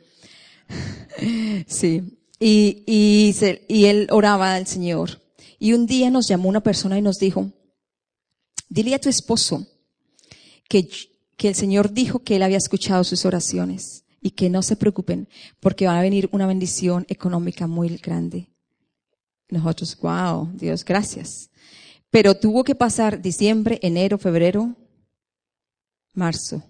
Sí. 1.67 2.19
Y, 2.39 2.83
y, 2.87 3.85
él 3.85 4.07
oraba 4.11 4.55
al 4.55 4.67
Señor. 4.67 5.21
Y 5.59 5.73
un 5.73 5.85
día 5.85 6.09
nos 6.09 6.27
llamó 6.27 6.49
una 6.49 6.61
persona 6.61 6.97
y 6.97 7.01
nos 7.01 7.19
dijo, 7.19 7.51
dile 8.67 8.95
a 8.95 8.99
tu 8.99 9.07
esposo 9.07 9.65
que, 10.67 10.89
que 11.37 11.49
el 11.49 11.55
Señor 11.55 11.93
dijo 11.93 12.19
que 12.19 12.35
él 12.35 12.43
había 12.43 12.57
escuchado 12.57 13.03
sus 13.03 13.25
oraciones 13.25 14.02
y 14.23 14.31
que 14.31 14.49
no 14.49 14.63
se 14.63 14.75
preocupen 14.75 15.27
porque 15.59 15.85
va 15.85 15.99
a 15.99 16.01
venir 16.01 16.29
una 16.31 16.47
bendición 16.47 17.05
económica 17.09 17.67
muy 17.67 17.89
grande. 17.97 18.49
Nosotros, 19.49 19.95
wow, 20.01 20.49
Dios, 20.55 20.83
gracias. 20.83 21.51
Pero 22.09 22.33
tuvo 22.33 22.63
que 22.63 22.73
pasar 22.73 23.21
diciembre, 23.21 23.79
enero, 23.83 24.17
febrero, 24.17 24.75
marzo. 26.13 26.63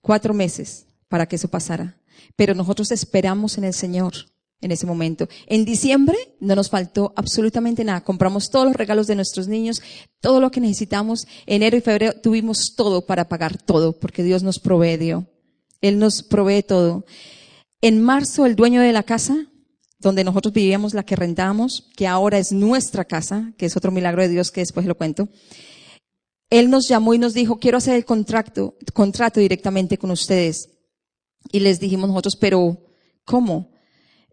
Cuatro 0.00 0.32
meses 0.32 0.86
para 1.08 1.26
que 1.26 1.36
eso 1.36 1.48
pasara 1.48 1.98
pero 2.36 2.54
nosotros 2.54 2.90
esperamos 2.92 3.58
en 3.58 3.64
el 3.64 3.74
Señor. 3.74 4.14
en 4.60 4.72
ese 4.72 4.86
momento. 4.86 5.28
En 5.46 5.64
diciembre 5.64 6.18
no 6.40 6.56
nos 6.56 6.68
faltó 6.68 7.12
absolutamente 7.14 7.84
nada. 7.84 8.02
Compramos 8.02 8.50
todos 8.50 8.66
los 8.66 8.74
regalos 8.74 9.06
de 9.06 9.14
nuestros 9.14 9.46
niños, 9.46 9.80
todo 10.20 10.40
lo 10.40 10.50
que 10.50 10.60
necesitamos. 10.60 11.28
Enero 11.46 11.76
y 11.76 11.80
febrero 11.80 12.14
tuvimos 12.20 12.74
todo 12.76 13.06
para 13.06 13.28
pagar 13.28 13.56
todo, 13.56 13.92
porque 13.92 14.24
Dios 14.24 14.42
nos 14.42 14.58
provee, 14.58 15.14
Él 15.80 15.98
nos 15.98 16.22
provee 16.22 16.62
todo. 16.62 17.04
En 17.80 18.02
marzo, 18.02 18.46
el 18.46 18.56
dueño 18.56 18.80
de 18.80 18.92
la 18.92 19.02
casa, 19.02 19.46
donde 20.00 20.24
nosotros 20.24 20.54
vivíamos, 20.54 20.94
la 20.94 21.04
que 21.04 21.16
rentábamos, 21.16 21.90
que 21.96 22.06
ahora 22.06 22.38
es 22.38 22.52
nuestra 22.52 23.04
casa, 23.04 23.52
que 23.56 23.66
es 23.66 23.76
otro 23.76 23.90
milagro 23.90 24.22
de 24.22 24.28
Dios 24.28 24.50
que 24.50 24.60
después 24.60 24.86
lo 24.86 24.96
cuento, 24.96 25.28
él 26.50 26.70
nos 26.70 26.88
llamó 26.88 27.14
y 27.14 27.18
nos 27.18 27.34
dijo, 27.34 27.58
quiero 27.58 27.78
hacer 27.78 27.94
el 27.94 28.04
contrato, 28.04 28.74
directamente 29.36 29.98
con 29.98 30.10
ustedes. 30.10 30.70
Y 31.52 31.60
les 31.60 31.78
dijimos 31.78 32.08
nosotros, 32.08 32.36
pero 32.36 32.78
¿cómo? 33.24 33.70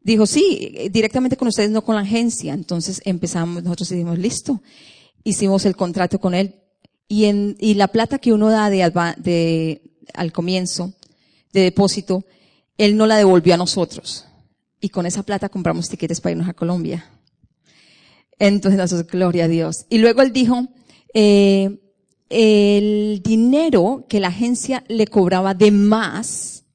Dijo, 0.01 0.25
sí, 0.25 0.89
directamente 0.91 1.35
con 1.35 1.47
ustedes, 1.47 1.71
no 1.71 1.83
con 1.83 1.95
la 1.95 2.01
agencia. 2.01 2.53
Entonces 2.53 3.01
empezamos, 3.05 3.63
nosotros 3.63 3.89
dijimos, 3.89 4.17
listo. 4.17 4.61
Hicimos 5.23 5.65
el 5.65 5.75
contrato 5.75 6.19
con 6.19 6.33
él. 6.35 6.61
Y, 7.07 7.73
la 7.73 7.87
plata 7.89 8.19
que 8.19 8.33
uno 8.33 8.49
da 8.49 8.65
al 8.65 10.31
comienzo, 10.31 10.93
de 11.55 11.61
depósito, 11.61 12.25
él 12.77 12.97
no 12.97 13.07
la 13.07 13.17
devolvió 13.17 13.53
a 13.53 13.57
nosotros. 13.57 14.25
Y 14.79 14.89
con 14.89 15.05
esa 15.05 15.23
plata 15.23 15.49
compramos 15.49 15.89
tiquetes 15.89 16.21
para 16.21 16.33
irnos 16.33 16.49
a 16.49 16.53
Colombia. 16.53 17.09
Entonces, 18.37 18.77
nosotros, 18.77 19.07
gloria 19.07 19.45
a 19.45 19.47
Dios. 19.47 19.85
Y 19.89 19.97
luego 19.97 20.21
él 20.21 20.33
dijo, 20.33 20.67
eh, 21.13 21.79
el 22.29 23.21
dinero 23.23 24.05
que 24.09 24.19
la 24.19 24.27
agencia 24.27 24.83
le 24.87 25.07
cobraba 25.07 25.53
de 25.53 25.71
más 25.71 26.65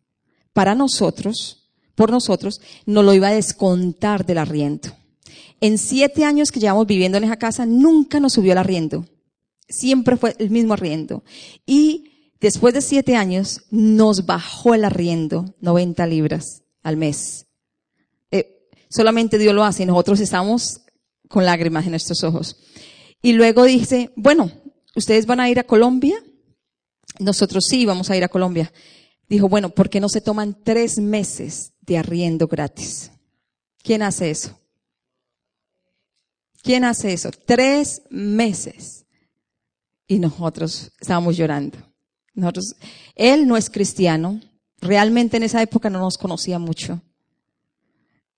para 0.53 0.75
nosotros, 0.75 1.71
por 1.95 2.11
nosotros, 2.11 2.61
no 2.87 3.03
lo 3.03 3.13
iba 3.15 3.29
a 3.29 3.35
descontar 3.35 4.25
del 4.25 4.39
arriendo. 4.39 4.89
En 5.61 5.77
siete 5.77 6.25
años 6.25 6.51
que 6.51 6.61
llevamos 6.61 6.87
viviendo 6.87 7.19
en 7.19 7.25
esa 7.25 7.37
casa, 7.37 7.67
nunca 7.67 8.19
nos 8.19 8.33
subió 8.33 8.53
el 8.53 8.59
arriendo. 8.59 9.05
Siempre 9.69 10.17
fue 10.17 10.35
el 10.39 10.51
mismo 10.51 10.73
arriendo. 10.73 11.23
Y 11.67 12.10
después 12.41 12.75
de 12.75 12.83
siete 12.83 13.17
años, 13.17 13.63
nos 13.71 14.27
bajó 14.27 14.75
el 14.75 14.85
arriendo 14.85 15.55
90 15.61 16.07
libras 16.07 16.63
al 16.83 16.97
mes. 16.97 17.47
Eh, 18.31 18.69
solamente 18.89 19.39
Dios 19.39 19.55
lo 19.55 19.65
hace 19.65 19.83
y 19.83 19.87
nosotros 19.87 20.21
estamos 20.21 20.81
con 21.29 21.45
lágrimas 21.45 21.85
en 21.85 21.91
nuestros 21.91 22.25
ojos. 22.25 22.57
Y 23.23 23.33
luego 23.33 23.65
dice, 23.65 24.11
bueno, 24.17 24.51
¿ustedes 24.97 25.27
van 25.27 25.41
a 25.41 25.51
ir 25.51 25.59
a 25.59 25.65
Colombia? 25.65 26.17
Nosotros 27.19 27.67
sí 27.69 27.87
vamos 27.87 28.11
a 28.11 28.17
ir 28.17 28.25
a 28.25 28.29
Colombia. 28.29 28.73
Dijo, 29.29 29.49
bueno, 29.49 29.71
¿por 29.71 29.91
qué 29.91 30.01
no 30.01 30.09
se 30.09 30.21
toman 30.21 30.57
tres 30.65 30.99
meses 30.99 31.73
de 31.91 31.99
arriendo 31.99 32.47
gratis. 32.47 33.11
¿Quién 33.83 34.03
hace 34.03 34.31
eso? 34.31 34.57
¿Quién 36.63 36.85
hace 36.85 37.13
eso? 37.13 37.31
Tres 37.47 38.03
meses. 38.11 39.07
Y 40.07 40.21
nosotros 40.21 40.93
estábamos 41.01 41.37
llorando. 41.37 41.79
Nosotros, 42.35 42.77
él 43.15 43.47
no 43.47 43.57
es 43.57 43.71
cristiano. 43.71 44.41
Realmente 44.81 45.37
en 45.37 45.43
esa 45.43 45.63
época 45.63 45.91
no 45.91 45.99
nos 45.99 46.17
conocía 46.17 46.59
mucho. 46.59 47.01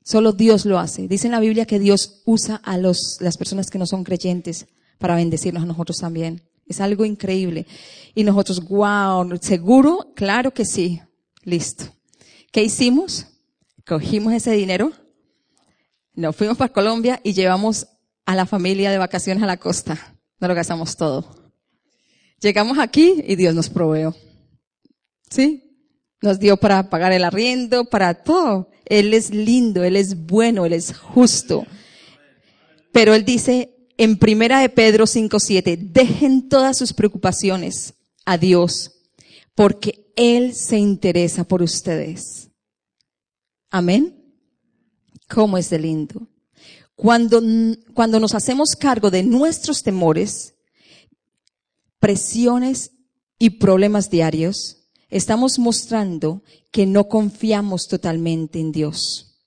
Solo 0.04 0.32
Dios 0.32 0.64
lo 0.64 0.78
hace. 0.78 1.06
Dice 1.06 1.28
en 1.28 1.32
la 1.32 1.40
Biblia 1.40 1.66
que 1.66 1.78
Dios 1.78 2.22
usa 2.25 2.56
a 2.56 2.76
los, 2.76 3.18
las 3.20 3.37
personas 3.37 3.70
que 3.70 3.78
no 3.78 3.87
son 3.87 4.02
creyentes 4.02 4.66
para 4.99 5.14
bendecirnos 5.14 5.62
a 5.62 5.66
nosotros 5.66 5.99
también. 5.99 6.42
Es 6.66 6.80
algo 6.80 7.04
increíble. 7.04 7.66
Y 8.14 8.25
nosotros, 8.25 8.66
wow, 8.68 9.38
¿seguro? 9.40 10.12
Claro 10.14 10.52
que 10.52 10.64
sí. 10.64 11.00
Listo. 11.44 11.84
¿Qué 12.50 12.62
hicimos? 12.62 13.26
Cogimos 13.87 14.32
ese 14.32 14.52
dinero, 14.52 14.92
nos 16.14 16.37
fuimos 16.37 16.56
para 16.56 16.72
Colombia 16.72 17.20
y 17.25 17.32
llevamos 17.32 17.87
a 18.26 18.37
la 18.37 18.46
familia 18.46 18.90
de 18.90 18.99
vacaciones 18.99 19.42
a 19.42 19.46
la 19.46 19.56
costa. 19.56 20.16
No 20.38 20.46
lo 20.46 20.54
gastamos 20.54 20.96
todo. 20.96 21.41
Llegamos 22.42 22.78
aquí 22.78 23.22
y 23.25 23.37
Dios 23.37 23.54
nos 23.54 23.70
proveó. 23.70 24.16
¿Sí? 25.31 25.62
Nos 26.20 26.40
dio 26.40 26.57
para 26.57 26.90
pagar 26.90 27.12
el 27.12 27.24
arriendo, 27.24 27.85
para 27.85 28.14
todo. 28.14 28.68
Él 28.85 29.14
es 29.14 29.31
lindo, 29.33 29.85
Él 29.85 29.96
es 29.96 30.26
bueno, 30.26 30.66
Él 30.66 30.72
es 30.72 30.96
justo. 30.96 31.64
Pero 32.90 33.14
Él 33.14 33.24
dice 33.24 33.74
en 33.96 34.18
primera 34.18 34.61
de 34.61 34.68
Pedro 34.68 35.05
5.7, 35.05 35.78
dejen 35.92 36.48
todas 36.48 36.76
sus 36.76 36.92
preocupaciones 36.92 37.94
a 38.24 38.37
Dios, 38.37 38.90
porque 39.55 40.12
Él 40.16 40.55
se 40.55 40.78
interesa 40.78 41.44
por 41.44 41.62
ustedes. 41.62 42.48
Amén. 43.70 44.16
¿Cómo 45.28 45.57
es 45.57 45.70
de 45.70 45.78
lindo? 45.78 46.28
Cuando, 46.96 47.40
cuando 47.94 48.18
nos 48.18 48.35
hacemos 48.35 48.70
cargo 48.78 49.11
de 49.11 49.22
nuestros 49.22 49.83
temores, 49.83 50.51
presiones 52.02 52.90
y 53.38 53.50
problemas 53.50 54.10
diarios, 54.10 54.88
estamos 55.08 55.60
mostrando 55.60 56.42
que 56.72 56.84
no 56.84 57.06
confiamos 57.06 57.86
totalmente 57.86 58.58
en 58.58 58.72
Dios. 58.72 59.38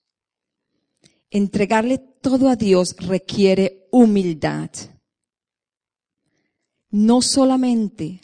Entregarle 1.29 1.97
todo 1.97 2.47
a 2.47 2.55
Dios 2.55 2.95
requiere 2.97 3.89
humildad. 3.91 4.69
No 6.89 7.21
solamente, 7.21 8.21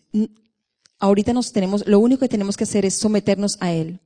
ahorita 0.98 1.34
nos 1.34 1.52
tenemos, 1.52 1.86
lo 1.86 2.00
único 2.00 2.22
que 2.22 2.30
tenemos 2.30 2.56
que 2.56 2.64
hacer 2.64 2.86
es 2.86 2.98
someternos 2.98 3.58
a 3.60 3.74
Él. 3.74 4.00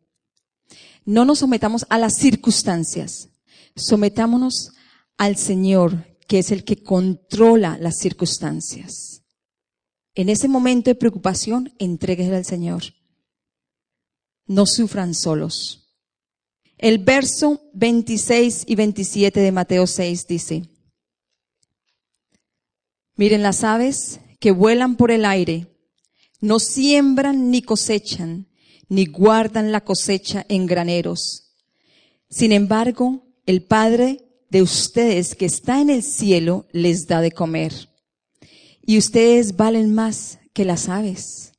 No 1.05 1.23
nos 1.23 1.37
sometamos 1.37 1.85
a 1.87 1.99
las 1.99 2.15
circunstancias, 2.15 3.29
sometámonos 3.75 4.71
al 5.17 5.37
Señor, 5.37 6.07
que 6.27 6.39
es 6.39 6.49
el 6.49 6.63
que 6.63 6.81
controla 6.81 7.77
las 7.79 7.97
circunstancias. 7.99 9.21
En 10.15 10.29
ese 10.29 10.47
momento 10.47 10.89
de 10.89 10.95
preocupación, 10.95 11.73
entréguese 11.77 12.33
al 12.33 12.45
Señor. 12.45 12.83
No 14.47 14.65
sufran 14.65 15.13
solos. 15.13 15.85
El 16.77 16.99
verso 16.99 17.61
26 17.73 18.63
y 18.67 18.75
27 18.75 19.39
de 19.39 19.51
Mateo 19.51 19.87
6 19.87 20.27
dice, 20.27 20.63
miren 23.15 23.43
las 23.43 23.63
aves 23.63 24.19
que 24.39 24.51
vuelan 24.51 24.95
por 24.95 25.11
el 25.11 25.25
aire, 25.25 25.67
no 26.41 26.59
siembran 26.59 27.49
ni 27.49 27.61
cosechan, 27.61 28.47
ni 28.87 29.05
guardan 29.05 29.71
la 29.71 29.81
cosecha 29.81 30.45
en 30.47 30.65
graneros. 30.65 31.53
Sin 32.29 32.51
embargo, 32.51 33.25
el 33.45 33.63
Padre 33.63 34.25
de 34.49 34.61
ustedes 34.61 35.35
que 35.35 35.45
está 35.45 35.81
en 35.81 35.89
el 35.89 36.03
cielo 36.03 36.67
les 36.71 37.07
da 37.07 37.21
de 37.21 37.31
comer. 37.31 37.89
Y 38.85 38.97
ustedes 38.97 39.55
valen 39.55 39.93
más 39.93 40.39
que 40.53 40.65
las 40.65 40.89
aves. 40.89 41.53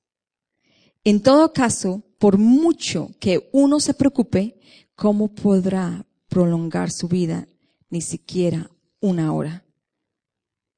En 1.05 1.21
todo 1.21 1.53
caso, 1.53 2.03
por 2.19 2.39
mucho 2.39 3.11
que 3.21 3.49
uno 3.53 3.81
se 3.81 3.95
preocupe, 3.95 4.59
¿cómo 4.95 5.35
podrá 5.35 6.07
prolongar 6.29 6.91
su 6.91 7.09
vida 7.09 7.47
ni 7.91 8.01
siquiera 8.01 8.71
una 9.01 9.33
hora? 9.33 9.65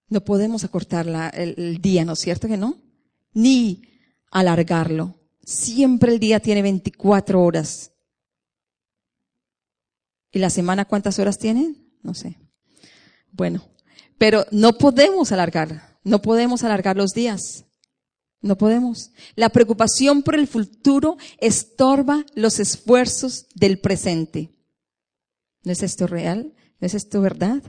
No 0.08 0.24
podemos 0.24 0.64
acortar 0.64 1.06
el, 1.34 1.80
día, 1.80 2.04
¿no 2.04 2.14
es 2.14 2.18
cierto 2.18 2.48
que 2.48 2.56
no? 2.56 2.76
Ni 3.32 3.82
alargarlo. 4.30 5.14
Siempre 5.42 6.12
el 6.12 6.18
día 6.18 6.40
tiene 6.40 6.62
24 6.62 7.42
horas. 7.42 7.92
¿Y 10.30 10.38
la 10.38 10.50
semana 10.50 10.86
cuántas 10.86 11.18
horas 11.18 11.38
tiene? 11.38 11.74
No 12.02 12.14
sé. 12.14 12.38
Bueno, 13.32 13.62
pero 14.16 14.46
no 14.50 14.78
podemos 14.78 15.32
alargar, 15.32 15.87
no 16.02 16.22
podemos 16.22 16.64
alargar 16.64 16.96
los 16.96 17.12
días. 17.12 17.64
No 18.40 18.56
podemos. 18.56 19.10
La 19.34 19.48
preocupación 19.48 20.22
por 20.22 20.36
el 20.36 20.46
futuro 20.46 21.16
estorba 21.38 22.24
los 22.34 22.60
esfuerzos 22.60 23.46
del 23.54 23.80
presente. 23.80 24.54
¿No 25.64 25.72
es 25.72 25.82
esto 25.82 26.06
real? 26.06 26.54
¿No 26.80 26.86
es 26.86 26.94
esto 26.94 27.20
verdad? 27.20 27.62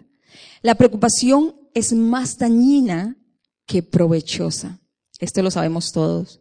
La 0.61 0.75
preocupación 0.75 1.55
es 1.73 1.93
más 1.93 2.37
dañina 2.37 3.17
que 3.65 3.81
provechosa. 3.81 4.79
Esto 5.19 5.41
lo 5.41 5.51
sabemos 5.51 5.91
todos. 5.91 6.39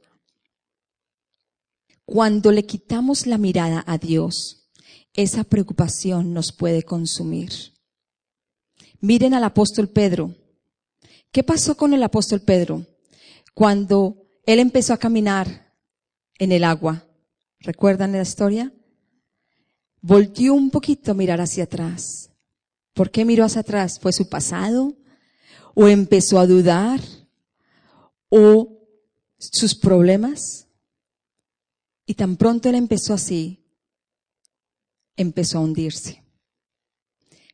Cuando 2.05 2.53
le 2.53 2.65
quitamos 2.65 3.27
la 3.27 3.39
mirada 3.39 3.85
a 3.87 3.99
Dios, 3.99 4.71
esa 5.15 5.45
preocupación 5.45 6.33
nos 6.33 6.53
puede 6.53 6.83
consumir. 6.83 7.51
Miren 9.01 9.35
al 9.35 9.45
apóstol 9.45 9.89
Pedro. 9.89 10.35
¿Qué 11.31 11.43
pasó 11.43 11.77
con 11.77 11.93
el 11.95 12.03
apóstol 12.03 12.41
Pedro? 12.41 12.87
Cuando 13.55 14.29
él 14.47 14.61
empezó 14.61 14.95
a 14.95 14.99
caminar 14.99 15.75
en 16.39 16.53
el 16.53 16.65
agua. 16.65 17.07
¿Recuerdan 17.61 18.13
la 18.13 18.23
historia? 18.23 18.73
Volteó 20.01 20.55
un 20.55 20.71
poquito 20.71 21.11
a 21.11 21.15
mirar 21.15 21.41
hacia 21.41 21.65
atrás. 21.65 22.31
¿Por 22.95 23.11
qué 23.11 23.25
miró 23.25 23.45
hacia 23.45 23.61
atrás? 23.61 23.99
¿Fue 24.01 24.13
su 24.13 24.29
pasado? 24.29 24.97
¿O 25.75 25.87
empezó 25.87 26.39
a 26.39 26.47
dudar? 26.47 27.01
¿O 28.31 28.87
sus 29.39 29.75
problemas? 29.75 30.67
Y 32.07 32.15
tan 32.15 32.37
pronto 32.37 32.71
él 32.71 32.75
empezó 32.75 33.13
así, 33.13 33.67
empezó 35.15 35.59
a 35.59 35.61
hundirse. 35.61 36.25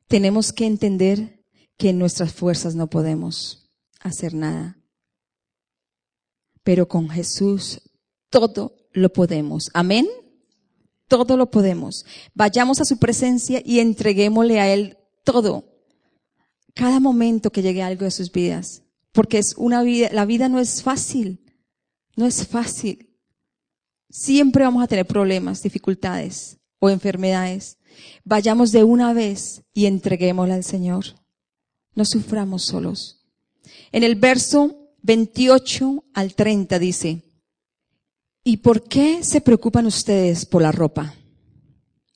tenemos 0.06 0.52
que 0.52 0.66
entender 0.66 1.44
que 1.76 1.88
en 1.88 1.98
nuestras 1.98 2.32
fuerzas 2.32 2.76
no 2.76 2.88
podemos 2.88 3.63
hacer 4.04 4.34
nada. 4.34 4.78
Pero 6.62 6.86
con 6.86 7.08
Jesús 7.08 7.80
todo 8.30 8.76
lo 8.92 9.12
podemos. 9.12 9.70
Amén. 9.74 10.06
Todo 11.08 11.36
lo 11.36 11.50
podemos. 11.50 12.04
Vayamos 12.34 12.80
a 12.80 12.84
su 12.84 12.98
presencia 12.98 13.60
y 13.64 13.80
entreguémosle 13.80 14.60
a 14.60 14.72
Él 14.72 14.98
todo. 15.24 15.64
Cada 16.74 17.00
momento 17.00 17.50
que 17.50 17.62
llegue 17.62 17.82
algo 17.82 18.04
de 18.04 18.10
sus 18.10 18.30
vidas. 18.30 18.82
Porque 19.12 19.38
es 19.38 19.54
una 19.56 19.82
vida, 19.82 20.08
la 20.12 20.24
vida 20.24 20.48
no 20.48 20.58
es 20.58 20.82
fácil. 20.82 21.44
No 22.16 22.26
es 22.26 22.46
fácil. 22.46 23.10
Siempre 24.08 24.64
vamos 24.64 24.82
a 24.82 24.88
tener 24.88 25.06
problemas, 25.06 25.62
dificultades 25.62 26.58
o 26.78 26.90
enfermedades. 26.90 27.78
Vayamos 28.24 28.72
de 28.72 28.84
una 28.84 29.12
vez 29.12 29.62
y 29.72 29.86
entreguémosla 29.86 30.54
al 30.54 30.64
Señor. 30.64 31.04
No 31.94 32.04
suframos 32.04 32.64
solos. 32.64 33.23
En 33.92 34.02
el 34.02 34.16
verso 34.16 34.90
28 35.02 36.04
al 36.14 36.34
30 36.34 36.78
dice, 36.78 37.22
¿y 38.42 38.58
por 38.58 38.84
qué 38.84 39.22
se 39.22 39.40
preocupan 39.40 39.86
ustedes 39.86 40.46
por 40.46 40.62
la 40.62 40.72
ropa? 40.72 41.14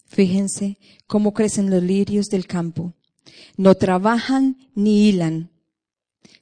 Fíjense 0.07 0.79
cómo 1.07 1.35
crecen 1.35 1.71
los 1.71 1.83
lirios 1.83 2.29
del 2.29 2.47
campo. 2.47 2.95
No 3.57 3.75
trabajan 3.75 4.57
ni 4.75 5.09
hilan. 5.09 5.51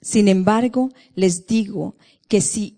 Sin 0.00 0.28
embargo, 0.28 0.90
les 1.14 1.46
digo 1.46 1.96
que 2.28 2.40
si 2.40 2.76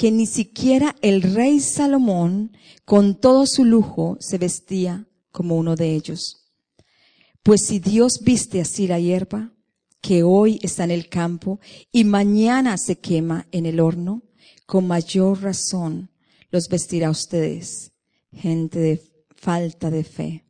que 0.00 0.10
ni 0.10 0.24
siquiera 0.24 0.96
el 1.02 1.20
rey 1.20 1.60
Salomón, 1.60 2.56
con 2.86 3.20
todo 3.20 3.44
su 3.44 3.66
lujo, 3.66 4.16
se 4.18 4.38
vestía 4.38 5.06
como 5.30 5.58
uno 5.58 5.76
de 5.76 5.94
ellos. 5.94 6.50
Pues 7.42 7.66
si 7.66 7.80
Dios 7.80 8.20
viste 8.22 8.62
así 8.62 8.86
la 8.86 8.98
hierba, 8.98 9.52
que 10.00 10.22
hoy 10.22 10.58
está 10.62 10.84
en 10.84 10.90
el 10.90 11.08
campo 11.08 11.60
y 11.92 12.04
mañana 12.04 12.76
se 12.78 12.98
quema 12.98 13.46
en 13.52 13.66
el 13.66 13.80
horno, 13.80 14.22
con 14.66 14.86
mayor 14.86 15.42
razón 15.42 16.10
los 16.50 16.68
vestirá 16.68 17.08
a 17.08 17.12
ustedes, 17.12 17.92
gente 18.32 18.78
de 18.78 19.02
falta 19.36 19.90
de 19.90 20.04
fe. 20.04 20.44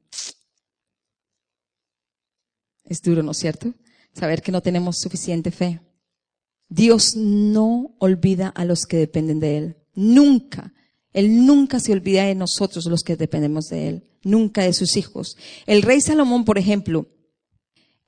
Es 2.84 3.02
duro, 3.02 3.22
¿no 3.22 3.32
es 3.32 3.38
cierto? 3.38 3.74
Saber 4.14 4.42
que 4.42 4.52
no 4.52 4.62
tenemos 4.62 4.98
suficiente 4.98 5.50
fe. 5.50 5.80
Dios 6.68 7.16
no 7.16 7.94
olvida 7.98 8.48
a 8.48 8.64
los 8.64 8.86
que 8.86 8.96
dependen 8.96 9.40
de 9.40 9.58
Él. 9.58 9.76
Nunca. 9.94 10.72
Él 11.12 11.46
nunca 11.46 11.80
se 11.80 11.92
olvida 11.92 12.24
de 12.24 12.34
nosotros 12.34 12.86
los 12.86 13.02
que 13.02 13.16
dependemos 13.16 13.66
de 13.66 13.88
Él. 13.88 14.04
Nunca 14.22 14.62
de 14.62 14.72
sus 14.72 14.96
hijos. 14.96 15.36
El 15.66 15.82
rey 15.82 16.00
Salomón, 16.00 16.44
por 16.44 16.58
ejemplo, 16.58 17.06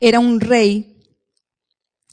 era 0.01 0.21
un 0.21 0.41
rey 0.41 0.93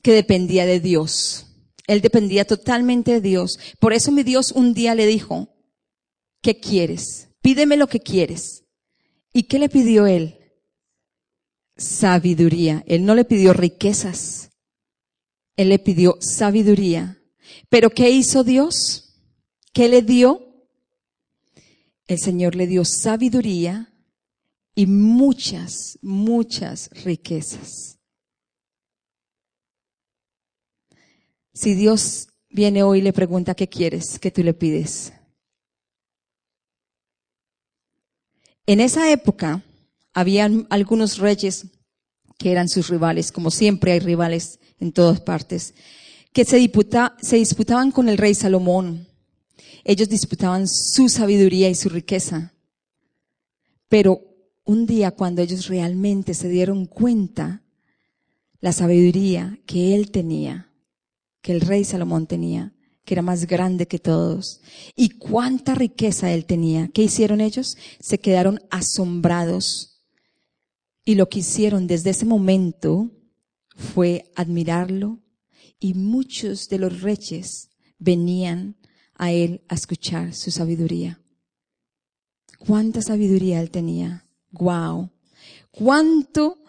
que 0.02 0.14
dependía 0.14 0.66
de 0.66 0.80
Dios. 0.80 1.48
Él 1.88 2.02
dependía 2.02 2.46
totalmente 2.46 3.14
de 3.14 3.22
Dios. 3.22 3.60
Por 3.80 3.94
eso 3.94 4.12
mi 4.12 4.24
Dios 4.24 4.52
un 4.52 4.74
día 4.74 4.96
le 4.96 5.06
dijo, 5.06 5.50
¿qué 6.42 6.60
quieres? 6.60 7.30
Pídeme 7.42 7.78
lo 7.78 7.88
que 7.88 8.00
quieres. 8.00 8.66
¿Y 9.34 9.44
qué 9.44 9.60
le 9.60 9.70
pidió 9.70 10.06
él? 10.06 10.38
Sabiduría. 11.78 12.84
Él 12.88 13.06
no 13.06 13.16
le 13.16 13.26
pidió 13.26 13.54
riquezas. 13.54 14.52
Él 15.56 15.70
le 15.70 15.80
pidió 15.80 16.18
sabiduría. 16.20 17.22
Pero 17.70 17.90
¿qué 17.90 18.10
hizo 18.10 18.44
Dios? 18.44 19.16
¿Qué 19.74 19.90
le 19.90 20.02
dio? 20.02 20.68
El 22.08 22.20
Señor 22.20 22.56
le 22.56 22.68
dio 22.68 22.86
sabiduría 22.86 23.94
y 24.74 24.88
muchas, 24.88 26.00
muchas 26.02 26.90
riquezas. 27.04 27.99
Si 31.60 31.76
Dios 31.76 32.30
viene 32.50 32.84
hoy 32.84 33.00
y 33.00 33.02
le 33.02 33.12
pregunta 33.12 33.54
qué 33.54 33.68
quieres, 33.68 34.18
¿qué 34.18 34.32
tú 34.32 34.42
le 34.44 34.54
pides? 34.54 35.12
En 38.66 38.80
esa 38.80 39.12
época 39.12 39.62
habían 40.14 40.68
algunos 40.70 41.18
reyes 41.18 41.66
que 42.38 42.54
eran 42.54 42.70
sus 42.70 42.88
rivales, 42.88 43.34
como 43.34 43.52
siempre 43.52 43.92
hay 43.92 44.00
rivales 44.00 44.62
en 44.80 44.94
todas 44.94 45.20
partes, 45.20 45.74
que 46.32 46.46
se, 46.46 46.72
se 47.22 47.36
disputaban 47.36 47.92
con 47.92 48.08
el 48.08 48.18
rey 48.18 48.36
Salomón. 48.36 49.06
Ellos 49.84 50.08
disputaban 50.08 50.66
su 50.66 51.10
sabiduría 51.10 51.70
y 51.70 51.76
su 51.76 51.90
riqueza. 51.90 52.54
Pero 53.90 54.22
un 54.64 54.86
día 54.86 55.12
cuando 55.12 55.42
ellos 55.42 55.68
realmente 55.68 56.36
se 56.36 56.48
dieron 56.48 56.86
cuenta 56.86 57.64
la 58.62 58.72
sabiduría 58.72 59.60
que 59.66 59.94
él 59.94 60.10
tenía, 60.10 60.69
que 61.42 61.52
el 61.52 61.62
rey 61.62 61.84
Salomón 61.84 62.28
tenía, 62.28 62.74
que 63.06 63.14
era 63.16 63.22
más 63.22 63.48
grande 63.48 63.88
que 63.88 64.00
todos, 64.00 64.62
y 64.96 65.10
cuánta 65.10 65.76
riqueza 65.76 66.32
él 66.32 66.46
tenía, 66.46 66.90
¿qué 66.94 67.04
hicieron 67.04 67.42
ellos? 67.42 67.78
Se 68.00 68.20
quedaron 68.20 68.62
asombrados. 68.70 70.04
Y 71.04 71.16
lo 71.16 71.28
que 71.30 71.40
hicieron 71.40 71.88
desde 71.88 72.12
ese 72.12 72.26
momento 72.26 73.10
fue 73.76 74.32
admirarlo 74.36 75.20
y 75.80 75.94
muchos 75.94 76.70
de 76.70 76.78
los 76.78 77.02
reyes 77.02 77.70
venían 77.98 78.76
a 79.16 79.32
él 79.32 79.62
a 79.70 79.76
escuchar 79.76 80.34
su 80.34 80.52
sabiduría. 80.52 81.22
¿Cuánta 82.60 83.02
sabiduría 83.02 83.62
él 83.62 83.72
tenía? 83.72 84.26
¡Wow! 84.52 85.10
¿Cuánto 85.72 86.62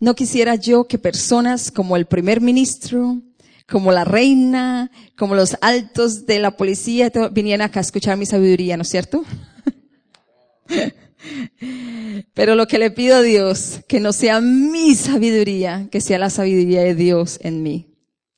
no 0.00 0.14
quisiera 0.14 0.54
yo 0.54 0.86
que 0.86 0.98
personas 0.98 1.70
como 1.70 1.96
el 1.96 2.06
primer 2.06 2.40
ministro, 2.40 3.22
como 3.66 3.92
la 3.92 4.04
reina, 4.04 4.90
como 5.16 5.34
los 5.34 5.56
altos 5.60 6.26
de 6.26 6.38
la 6.38 6.56
policía 6.56 7.10
vinieran 7.32 7.68
acá 7.68 7.80
a 7.80 7.82
escuchar 7.82 8.16
mi 8.16 8.26
sabiduría, 8.26 8.76
¿no 8.76 8.82
es 8.82 8.90
cierto? 8.90 9.24
Pero 12.34 12.54
lo 12.54 12.66
que 12.66 12.78
le 12.78 12.90
pido 12.90 13.16
a 13.16 13.22
Dios, 13.22 13.80
que 13.88 14.00
no 14.00 14.12
sea 14.12 14.40
mi 14.40 14.94
sabiduría, 14.94 15.88
que 15.90 16.00
sea 16.00 16.18
la 16.18 16.30
sabiduría 16.30 16.82
de 16.82 16.94
Dios 16.94 17.38
en 17.42 17.62
mí. 17.62 17.90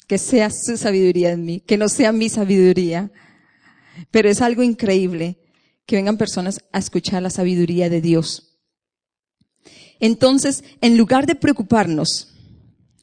Que 0.07 0.19
sea 0.19 0.51
su 0.51 0.77
sabiduría 0.77 1.33
en 1.33 1.45
mí, 1.45 1.61
que 1.61 1.77
no 1.77 1.89
sea 1.89 2.12
mi 2.12 2.29
sabiduría. 2.29 3.11
Pero 4.12 4.29
es 4.29 4.41
algo 4.41 4.62
increíble 4.62 5.39
que 5.85 5.97
vengan 5.97 6.17
personas 6.17 6.61
a 6.73 6.79
escuchar 6.79 7.23
la 7.23 7.31
sabiduría 7.31 7.91
de 7.91 8.01
Dios. 8.01 8.59
Entonces, 9.99 10.62
en 10.81 10.97
lugar 10.97 11.27
de 11.27 11.35
preocuparnos, 11.35 12.29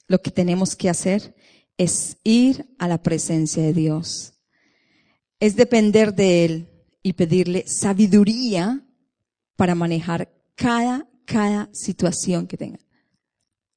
lo 0.08 0.22
que 0.22 0.32
tenemos 0.32 0.76
que 0.76 0.90
hacer 0.90 1.36
es 1.78 2.18
ir 2.24 2.74
a 2.78 2.88
la 2.88 3.02
presencia 3.02 3.64
de 3.64 3.74
Dios. 3.74 4.34
Es 5.40 5.56
depender 5.56 6.14
de 6.14 6.46
Él 6.46 6.70
y 7.02 7.14
pedirle 7.14 7.66
sabiduría 7.68 8.86
para 9.56 9.76
manejar 9.76 10.34
cada, 10.56 11.08
cada 11.26 11.70
situación 11.74 12.48
que 12.48 12.58
tenga. 12.58 12.80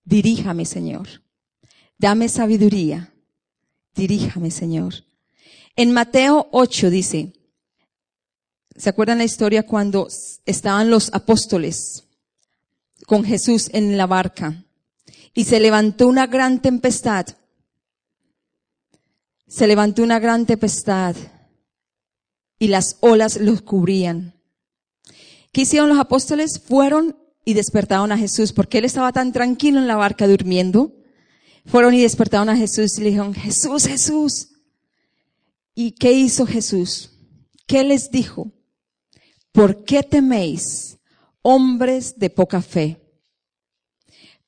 Diríjame, 0.05 0.65
Señor. 0.65 1.09
Dame 1.99 2.29
sabiduría. 2.29 3.13
Diríjame, 3.95 4.51
Señor. 4.51 4.95
En 5.75 5.93
Mateo 5.93 6.49
8 6.53 6.91
dice, 6.91 7.33
¿se 8.77 8.89
acuerdan 8.89 9.19
la 9.19 9.25
historia 9.25 9.67
cuando 9.67 10.09
estaban 10.45 10.91
los 10.91 11.13
apóstoles 11.13 12.05
con 13.07 13.25
Jesús 13.25 13.69
en 13.73 13.97
la 13.97 14.07
barca 14.07 14.65
y 15.35 15.45
se 15.45 15.61
levantó 15.61 16.07
una 16.09 16.27
gran 16.27 16.63
tempestad? 16.63 17.27
Se 19.47 19.67
levantó 19.67 20.03
una 20.03 20.19
gran 20.19 20.47
tempestad 20.47 21.15
y 22.59 22.69
las 22.69 22.97
olas 23.01 23.37
los 23.39 23.63
cubrían. 23.63 24.35
¿Qué 25.53 25.63
hicieron 25.63 25.89
los 25.89 25.99
apóstoles? 25.99 26.61
Fueron 26.61 27.17
y 27.45 27.55
despertaron 27.55 28.11
a 28.11 28.19
Jesús, 28.19 28.53
porque 28.53 28.79
él 28.79 28.85
estaba 28.85 29.13
tan 29.13 29.33
tranquilo 29.33 29.79
en 29.79 29.87
la 29.87 29.97
barca 29.97 30.27
durmiendo. 30.27 30.97
Fueron 31.65 31.95
y 31.95 32.03
despertaron 32.03 32.49
a 32.49 32.57
Jesús 32.57 32.99
y 32.99 33.03
le 33.03 33.07
dijeron, 33.11 33.35
Jesús, 33.35 33.87
Jesús. 33.87 34.49
¿Y 35.75 35.93
qué 35.93 36.13
hizo 36.13 36.45
Jesús? 36.45 37.13
¿Qué 37.67 37.85
les 37.85 38.11
dijo? 38.11 38.53
¿Por 39.53 39.85
qué 39.85 40.03
teméis, 40.03 40.99
hombres 41.43 42.19
de 42.19 42.31
poca 42.31 42.63
fe? 42.63 43.01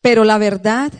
Pero 0.00 0.24
la 0.24 0.38
verdad, 0.38 0.92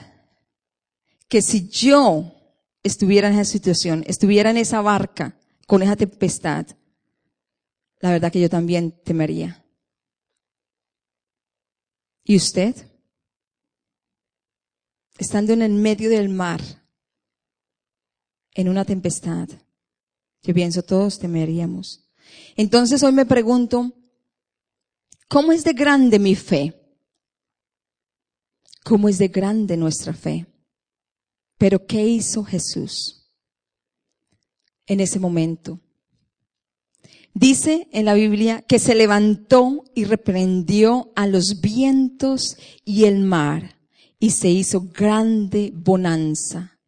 que 1.28 1.42
si 1.42 1.68
yo 1.68 2.37
estuviera 2.82 3.28
en 3.28 3.34
esa 3.34 3.50
situación, 3.50 4.04
estuviera 4.06 4.50
en 4.50 4.56
esa 4.56 4.80
barca 4.80 5.38
con 5.66 5.82
esa 5.82 5.96
tempestad, 5.96 6.66
la 8.00 8.12
verdad 8.12 8.32
que 8.32 8.40
yo 8.40 8.48
también 8.48 8.92
temería. 9.04 9.64
¿Y 12.24 12.36
usted? 12.36 12.74
Estando 15.18 15.52
en 15.52 15.62
el 15.62 15.72
medio 15.72 16.08
del 16.10 16.28
mar, 16.28 16.60
en 18.52 18.68
una 18.68 18.84
tempestad, 18.84 19.48
yo 20.42 20.54
pienso 20.54 20.82
todos 20.82 21.18
temeríamos. 21.18 22.08
Entonces 22.56 23.02
hoy 23.02 23.12
me 23.12 23.26
pregunto, 23.26 23.92
¿cómo 25.28 25.52
es 25.52 25.64
de 25.64 25.72
grande 25.72 26.18
mi 26.18 26.34
fe? 26.34 26.78
cómo 28.88 29.10
es 29.10 29.18
de 29.18 29.28
grande 29.28 29.76
nuestra 29.76 30.14
fe. 30.14 30.46
Pero 31.58 31.86
¿qué 31.86 32.06
hizo 32.06 32.44
Jesús 32.44 33.28
en 34.86 35.00
ese 35.00 35.18
momento? 35.18 35.80
Dice 37.34 37.88
en 37.92 38.04
la 38.04 38.14
Biblia 38.14 38.62
que 38.62 38.78
se 38.78 38.94
levantó 38.94 39.84
y 39.94 40.04
reprendió 40.04 41.12
a 41.14 41.26
los 41.26 41.60
vientos 41.60 42.56
y 42.84 43.04
el 43.04 43.20
mar 43.20 43.76
y 44.18 44.30
se 44.30 44.48
hizo 44.48 44.88
grande 44.92 45.72
bonanza. 45.74 46.78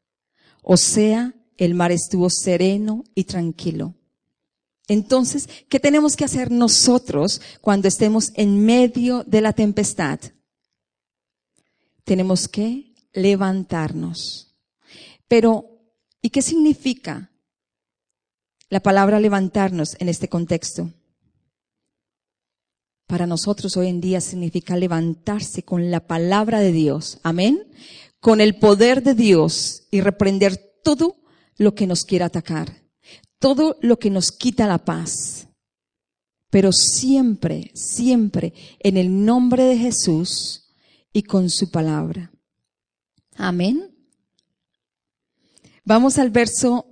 O 0.63 0.77
sea, 0.77 1.35
el 1.57 1.75
mar 1.75 1.93
estuvo 1.93 2.31
sereno 2.31 3.05
y 3.15 3.25
tranquilo. 3.25 3.95
Entonces, 4.89 5.49
¿qué 5.69 5.79
tenemos 5.79 6.17
que 6.17 6.25
hacer 6.25 6.51
nosotros 6.51 7.41
cuando 7.61 7.87
estemos 7.87 8.33
en 8.35 8.65
medio 8.65 9.23
de 9.23 9.41
la 9.41 9.53
tempestad? 9.53 10.19
Tenemos 12.03 12.49
que 12.49 12.93
levantarnos. 13.13 14.50
Pero, 15.31 15.81
¿y 16.21 16.29
qué 16.29 16.43
significa 16.43 17.31
la 18.69 18.81
palabra 18.81 19.21
levantarnos 19.21 19.97
en 20.01 20.09
este 20.09 20.29
contexto? 20.29 20.91
Para 23.07 23.27
nosotros 23.27 23.77
hoy 23.77 23.87
en 23.87 24.01
día 24.01 24.21
significa 24.21 24.77
levantarse 24.77 25.63
con 25.63 25.91
la 25.91 26.01
palabra 26.01 26.59
de 26.59 26.73
Dios. 26.73 27.21
Amén. 27.23 27.67
Con 28.21 28.41
el 28.41 28.59
poder 28.59 29.03
de 29.03 29.15
Dios 29.15 29.85
y 29.91 30.01
reprender 30.01 30.57
todo 30.83 31.17
lo 31.57 31.75
que 31.75 31.87
nos 31.87 32.05
quiera 32.05 32.27
atacar 32.27 32.81
todo 33.41 33.79
lo 33.81 33.99
que 33.99 34.11
nos 34.11 34.31
quita 34.31 34.69
la 34.69 34.79
paz. 34.79 35.49
Pero 36.51 36.73
siempre, 36.73 37.73
siempre 37.75 38.53
en 38.79 38.97
el 38.97 39.25
nombre 39.25 39.65
de 39.65 39.79
Jesús 39.79 40.73
y 41.13 41.25
con 41.25 41.51
su 41.51 41.71
palabra. 41.71 42.31
Amén. 43.37 43.90
Vamos 45.85 46.19
al 46.19 46.31
verso 46.31 46.87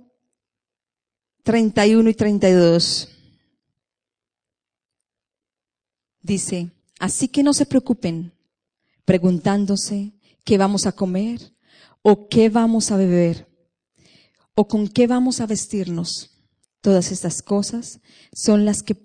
31 1.43 2.09
y 2.09 2.13
32. 2.13 3.09
Dice, 6.21 6.71
así 6.99 7.27
que 7.27 7.43
no 7.43 7.53
se 7.53 7.65
preocupen 7.65 8.33
preguntándose 9.05 10.13
qué 10.43 10.57
vamos 10.57 10.85
a 10.85 10.91
comer 10.91 11.53
o 12.01 12.27
qué 12.27 12.49
vamos 12.49 12.91
a 12.91 12.97
beber 12.97 13.47
o 14.55 14.67
con 14.67 14.87
qué 14.87 15.07
vamos 15.07 15.39
a 15.39 15.47
vestirnos. 15.47 16.31
Todas 16.81 17.11
estas 17.11 17.41
cosas 17.41 17.99
son 18.33 18.65
las 18.65 18.83
que 18.83 18.95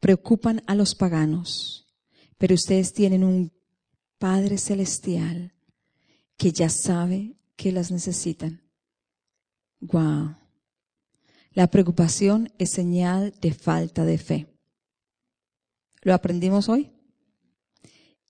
preocupan 0.00 0.62
a 0.66 0.74
los 0.74 0.94
paganos, 0.94 1.86
pero 2.36 2.54
ustedes 2.54 2.92
tienen 2.92 3.24
un 3.24 3.52
Padre 4.18 4.58
Celestial 4.58 5.54
que 6.36 6.52
ya 6.52 6.68
sabe 6.68 7.36
que 7.56 7.72
las 7.72 7.90
necesitan. 7.90 8.67
Wow. 9.80 10.36
La 11.52 11.66
preocupación 11.68 12.52
es 12.58 12.70
señal 12.70 13.34
de 13.40 13.52
falta 13.52 14.04
de 14.04 14.18
fe. 14.18 14.46
¿Lo 16.02 16.14
aprendimos 16.14 16.68
hoy? 16.68 16.90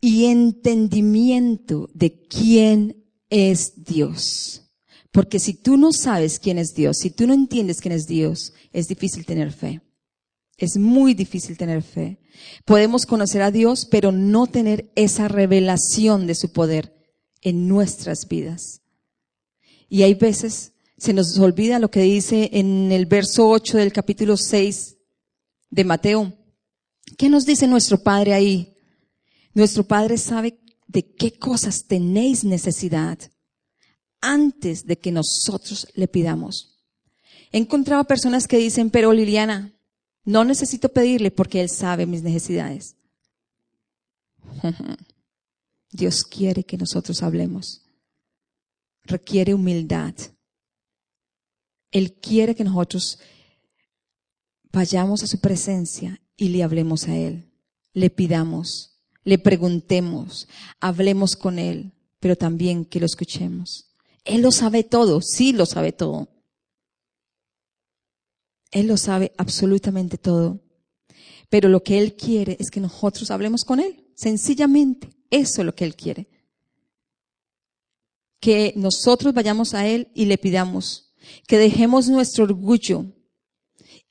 Y 0.00 0.26
entendimiento 0.26 1.90
de 1.92 2.22
quién 2.26 3.04
es 3.28 3.84
Dios. 3.84 4.70
Porque 5.10 5.38
si 5.38 5.54
tú 5.54 5.76
no 5.76 5.92
sabes 5.92 6.38
quién 6.38 6.58
es 6.58 6.74
Dios, 6.74 6.98
si 6.98 7.10
tú 7.10 7.26
no 7.26 7.34
entiendes 7.34 7.80
quién 7.80 7.92
es 7.92 8.06
Dios, 8.06 8.52
es 8.72 8.88
difícil 8.88 9.26
tener 9.26 9.52
fe. 9.52 9.80
Es 10.56 10.76
muy 10.76 11.14
difícil 11.14 11.56
tener 11.56 11.82
fe. 11.82 12.20
Podemos 12.64 13.06
conocer 13.06 13.42
a 13.42 13.50
Dios, 13.50 13.86
pero 13.90 14.12
no 14.12 14.46
tener 14.46 14.90
esa 14.96 15.28
revelación 15.28 16.26
de 16.26 16.34
su 16.34 16.52
poder 16.52 16.94
en 17.42 17.68
nuestras 17.68 18.26
vidas. 18.28 18.82
Y 19.88 20.02
hay 20.02 20.14
veces 20.14 20.72
se 20.98 21.12
nos 21.12 21.38
olvida 21.38 21.78
lo 21.78 21.90
que 21.90 22.00
dice 22.00 22.50
en 22.52 22.90
el 22.90 23.06
verso 23.06 23.48
8 23.48 23.78
del 23.78 23.92
capítulo 23.92 24.36
6 24.36 24.96
de 25.70 25.84
Mateo. 25.84 26.36
¿Qué 27.16 27.28
nos 27.28 27.46
dice 27.46 27.66
nuestro 27.68 28.02
Padre 28.02 28.34
ahí? 28.34 28.76
Nuestro 29.54 29.84
Padre 29.84 30.18
sabe 30.18 30.58
de 30.88 31.14
qué 31.14 31.38
cosas 31.38 31.86
tenéis 31.86 32.44
necesidad 32.44 33.18
antes 34.20 34.86
de 34.86 34.98
que 34.98 35.12
nosotros 35.12 35.86
le 35.94 36.08
pidamos. 36.08 36.82
He 37.52 37.58
encontrado 37.58 38.04
personas 38.04 38.48
que 38.48 38.58
dicen, 38.58 38.90
pero 38.90 39.12
Liliana, 39.12 39.72
no 40.24 40.44
necesito 40.44 40.88
pedirle 40.88 41.30
porque 41.30 41.60
Él 41.60 41.70
sabe 41.70 42.06
mis 42.06 42.22
necesidades. 42.22 42.96
Dios 45.90 46.24
quiere 46.24 46.64
que 46.64 46.76
nosotros 46.76 47.22
hablemos. 47.22 47.84
Requiere 49.04 49.54
humildad. 49.54 50.14
Él 51.90 52.14
quiere 52.14 52.54
que 52.54 52.64
nosotros 52.64 53.18
vayamos 54.72 55.22
a 55.22 55.26
su 55.26 55.40
presencia 55.40 56.20
y 56.36 56.50
le 56.50 56.62
hablemos 56.62 57.08
a 57.08 57.16
Él. 57.16 57.50
Le 57.92 58.10
pidamos, 58.10 59.00
le 59.24 59.38
preguntemos, 59.38 60.48
hablemos 60.80 61.36
con 61.36 61.58
Él, 61.58 61.92
pero 62.20 62.36
también 62.36 62.84
que 62.84 63.00
lo 63.00 63.06
escuchemos. 63.06 63.94
Él 64.24 64.42
lo 64.42 64.52
sabe 64.52 64.84
todo, 64.84 65.20
sí 65.22 65.52
lo 65.52 65.66
sabe 65.66 65.92
todo. 65.92 66.28
Él 68.70 68.86
lo 68.86 68.96
sabe 68.96 69.32
absolutamente 69.38 70.18
todo. 70.18 70.60
Pero 71.48 71.68
lo 71.68 71.82
que 71.82 71.98
Él 71.98 72.14
quiere 72.14 72.56
es 72.60 72.70
que 72.70 72.80
nosotros 72.80 73.30
hablemos 73.30 73.64
con 73.64 73.80
Él, 73.80 74.04
sencillamente. 74.14 75.10
Eso 75.30 75.62
es 75.62 75.66
lo 75.66 75.74
que 75.74 75.84
Él 75.84 75.96
quiere. 75.96 76.28
Que 78.40 78.74
nosotros 78.76 79.32
vayamos 79.32 79.74
a 79.74 79.86
Él 79.86 80.12
y 80.14 80.26
le 80.26 80.38
pidamos, 80.38 81.07
que 81.46 81.58
dejemos 81.58 82.08
nuestro 82.08 82.44
orgullo 82.44 83.06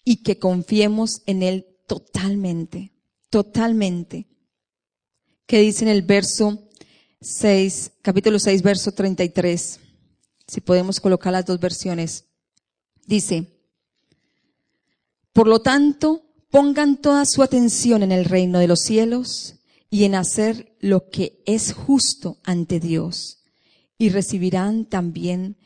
y 0.03 0.23
que 0.23 0.39
confiemos 0.39 1.21
en 1.25 1.43
Él 1.43 1.67
totalmente, 1.87 2.93
totalmente. 3.29 4.27
Que 5.45 5.59
dice 5.59 5.85
en 5.85 5.89
el 5.89 6.01
verso 6.01 6.69
6, 7.21 7.91
capítulo 8.01 8.39
6, 8.39 8.61
verso 8.61 8.91
33 8.91 9.79
si 10.47 10.61
podemos 10.61 10.99
colocar 10.99 11.33
las 11.33 11.45
dos 11.45 11.59
versiones. 11.59 12.25
Dice, 13.05 13.59
por 15.33 15.47
lo 15.47 15.59
tanto, 15.59 16.23
pongan 16.49 16.97
toda 16.97 17.25
su 17.25 17.43
atención 17.43 18.03
en 18.03 18.11
el 18.11 18.25
reino 18.25 18.59
de 18.59 18.67
los 18.67 18.81
cielos 18.81 19.55
y 19.89 20.05
en 20.05 20.15
hacer 20.15 20.75
lo 20.79 21.09
que 21.09 21.41
es 21.45 21.73
justo 21.73 22.39
ante 22.43 22.79
Dios 22.79 23.43
y 23.97 24.09
recibirán 24.09 24.85
también 24.85 25.57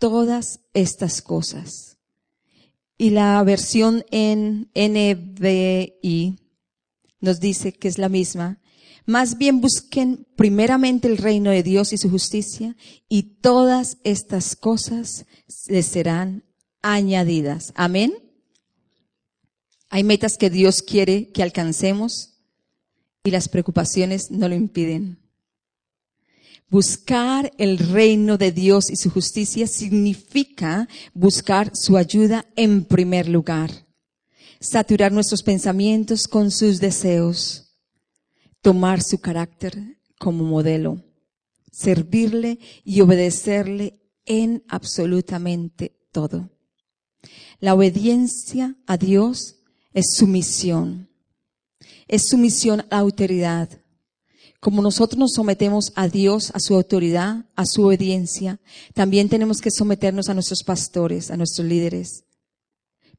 todas 0.00 0.60
estas 0.74 1.22
cosas. 1.22 1.98
Y 2.98 3.10
la 3.10 3.40
versión 3.44 4.04
en 4.10 4.68
NBI 4.74 6.38
nos 7.20 7.38
dice 7.38 7.72
que 7.72 7.86
es 7.86 7.98
la 7.98 8.08
misma, 8.08 8.60
más 9.06 9.38
bien 9.38 9.60
busquen 9.60 10.26
primeramente 10.36 11.08
el 11.08 11.18
reino 11.18 11.50
de 11.50 11.62
Dios 11.62 11.92
y 11.92 11.98
su 11.98 12.10
justicia 12.10 12.76
y 13.08 13.22
todas 13.40 13.98
estas 14.04 14.56
cosas 14.56 15.26
les 15.68 15.86
serán 15.86 16.44
añadidas. 16.82 17.72
Amén. 17.74 18.12
Hay 19.88 20.04
metas 20.04 20.36
que 20.36 20.50
Dios 20.50 20.82
quiere 20.82 21.30
que 21.30 21.42
alcancemos 21.42 22.34
y 23.24 23.30
las 23.30 23.48
preocupaciones 23.48 24.30
no 24.30 24.48
lo 24.48 24.54
impiden. 24.54 25.18
Buscar 26.70 27.52
el 27.58 27.78
reino 27.78 28.38
de 28.38 28.52
Dios 28.52 28.90
y 28.90 28.96
su 28.96 29.10
justicia 29.10 29.66
significa 29.66 30.88
buscar 31.12 31.72
su 31.74 31.96
ayuda 31.96 32.46
en 32.56 32.84
primer 32.84 33.28
lugar. 33.28 33.70
Saturar 34.60 35.10
nuestros 35.10 35.42
pensamientos 35.42 36.28
con 36.28 36.50
sus 36.50 36.80
deseos 36.80 37.66
tomar 38.60 39.02
su 39.02 39.20
carácter 39.20 39.98
como 40.18 40.44
modelo, 40.44 41.02
servirle 41.72 42.58
y 42.84 43.00
obedecerle 43.00 44.00
en 44.26 44.64
absolutamente 44.68 45.96
todo. 46.12 46.50
La 47.58 47.74
obediencia 47.74 48.76
a 48.86 48.96
Dios 48.96 49.56
es 49.92 50.14
sumisión, 50.14 51.10
es 52.06 52.28
sumisión 52.28 52.80
a 52.80 52.86
la 52.90 52.98
autoridad. 52.98 53.79
Como 54.60 54.82
nosotros 54.82 55.18
nos 55.18 55.32
sometemos 55.32 55.90
a 55.96 56.06
Dios, 56.06 56.50
a 56.54 56.60
su 56.60 56.74
autoridad, 56.74 57.46
a 57.56 57.64
su 57.64 57.86
obediencia, 57.86 58.60
también 58.92 59.30
tenemos 59.30 59.62
que 59.62 59.70
someternos 59.70 60.28
a 60.28 60.34
nuestros 60.34 60.62
pastores, 60.62 61.30
a 61.30 61.38
nuestros 61.38 61.66
líderes, 61.66 62.24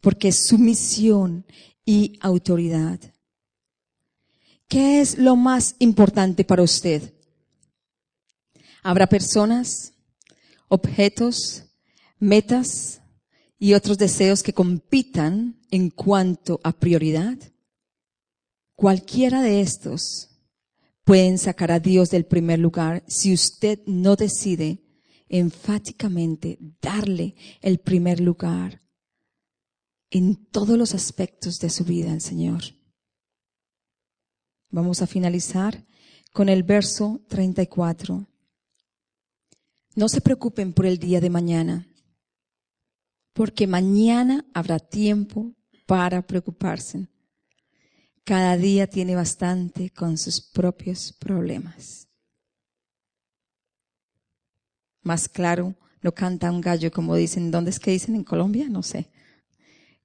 porque 0.01 0.27
es 0.27 0.45
sumisión 0.45 1.45
y 1.83 2.19
autoridad. 2.21 2.99
¿Qué 4.67 5.01
es 5.01 5.17
lo 5.17 5.35
más 5.35 5.75
importante 5.79 6.45
para 6.45 6.61
usted? 6.61 7.11
Habrá 8.83 9.07
personas, 9.07 9.93
objetos, 10.67 11.63
metas 12.19 13.01
y 13.57 13.73
otros 13.73 13.97
deseos 13.97 14.43
que 14.43 14.53
compitan 14.53 15.59
en 15.71 15.89
cuanto 15.89 16.59
a 16.63 16.71
prioridad. 16.71 17.37
Cualquiera 18.75 19.41
de 19.41 19.61
estos 19.61 20.30
pueden 21.03 21.37
sacar 21.37 21.71
a 21.71 21.79
Dios 21.79 22.09
del 22.09 22.25
primer 22.25 22.59
lugar 22.59 23.03
si 23.07 23.33
usted 23.33 23.79
no 23.85 24.15
decide 24.15 24.83
enfáticamente 25.29 26.59
darle 26.81 27.35
el 27.61 27.79
primer 27.79 28.19
lugar 28.19 28.81
en 30.09 30.35
todos 30.35 30.77
los 30.77 30.93
aspectos 30.93 31.59
de 31.59 31.69
su 31.69 31.85
vida 31.85 32.11
al 32.11 32.21
Señor. 32.21 32.61
Vamos 34.69 35.01
a 35.01 35.07
finalizar 35.07 35.85
con 36.33 36.49
el 36.49 36.63
verso 36.63 37.21
34. 37.29 38.27
No 39.95 40.09
se 40.09 40.21
preocupen 40.21 40.73
por 40.73 40.85
el 40.85 40.97
día 40.97 41.19
de 41.19 41.29
mañana, 41.29 41.87
porque 43.33 43.67
mañana 43.67 44.45
habrá 44.53 44.79
tiempo 44.79 45.53
para 45.85 46.25
preocuparse. 46.25 47.10
Cada 48.23 48.55
día 48.57 48.87
tiene 48.87 49.15
bastante 49.15 49.89
con 49.89 50.17
sus 50.17 50.41
propios 50.41 51.13
problemas. 51.13 52.07
Más 55.03 55.27
claro, 55.27 55.75
no 56.01 56.13
canta 56.13 56.51
un 56.51 56.61
gallo 56.61 56.91
como 56.91 57.15
dicen, 57.15 57.51
¿dónde 57.51 57.71
es 57.71 57.79
que 57.79 57.91
dicen 57.91 58.15
en 58.15 58.23
Colombia? 58.23 58.67
No 58.69 58.83
sé. 58.83 59.09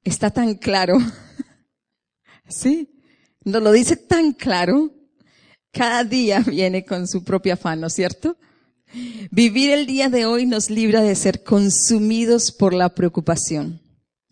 Está 0.02 0.30
tan 0.30 0.54
claro. 0.54 0.98
¿Sí? 2.48 3.02
Nos 3.44 3.62
lo 3.62 3.72
dice 3.72 3.96
tan 3.96 4.32
claro. 4.32 4.92
Cada 5.72 6.04
día 6.04 6.40
viene 6.40 6.84
con 6.84 7.06
su 7.06 7.22
propio 7.22 7.54
afán, 7.54 7.80
¿no 7.80 7.88
es 7.88 7.94
cierto? 7.94 8.38
Vivir 9.30 9.70
el 9.70 9.86
día 9.86 10.08
de 10.08 10.24
hoy 10.24 10.46
nos 10.46 10.70
libra 10.70 11.02
de 11.02 11.14
ser 11.14 11.42
consumidos 11.42 12.52
por 12.52 12.72
la 12.72 12.94
preocupación. 12.94 13.80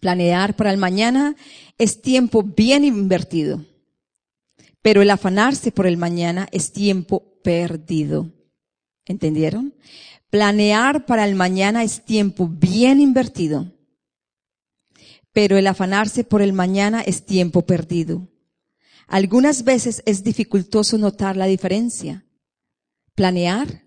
Planear 0.01 0.57
para 0.57 0.71
el 0.71 0.79
mañana 0.79 1.37
es 1.77 2.01
tiempo 2.01 2.43
bien 2.43 2.85
invertido, 2.85 3.65
pero 4.85 5.01
el 5.01 5.09
afanarse 5.09 5.73
por 5.73 5.87
el 5.87 5.97
mañana 5.97 6.47
es 6.53 6.71
tiempo 6.71 7.41
perdido. 7.43 8.31
¿Entendieron? 9.07 9.75
Planear 10.29 11.07
para 11.07 11.25
el 11.25 11.37
mañana 11.37 11.83
es 11.83 12.05
tiempo 12.05 12.49
bien 12.49 13.01
invertido, 13.01 13.73
pero 15.33 15.57
el 15.57 15.69
afanarse 15.69 16.23
por 16.23 16.43
el 16.43 16.53
mañana 16.53 17.01
es 17.01 17.25
tiempo 17.25 17.63
perdido. 17.65 18.29
Algunas 19.07 19.65
veces 19.65 20.03
es 20.05 20.23
dificultoso 20.23 20.99
notar 20.99 21.39
la 21.39 21.47
diferencia. 21.47 22.27
Planear 23.15 23.87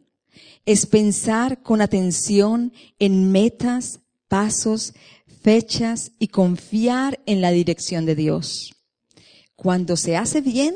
es 0.66 0.88
pensar 0.88 1.62
con 1.62 1.82
atención 1.82 2.74
en 2.98 3.32
metas, 3.32 4.00
pasos, 4.28 4.96
fechas 5.44 6.12
y 6.18 6.30
confiar 6.30 7.20
en 7.28 7.42
la 7.42 7.52
dirección 7.52 8.08
de 8.08 8.16
Dios. 8.16 8.77
Cuando 9.58 9.98
se 9.98 10.16
hace 10.16 10.40
bien, 10.40 10.76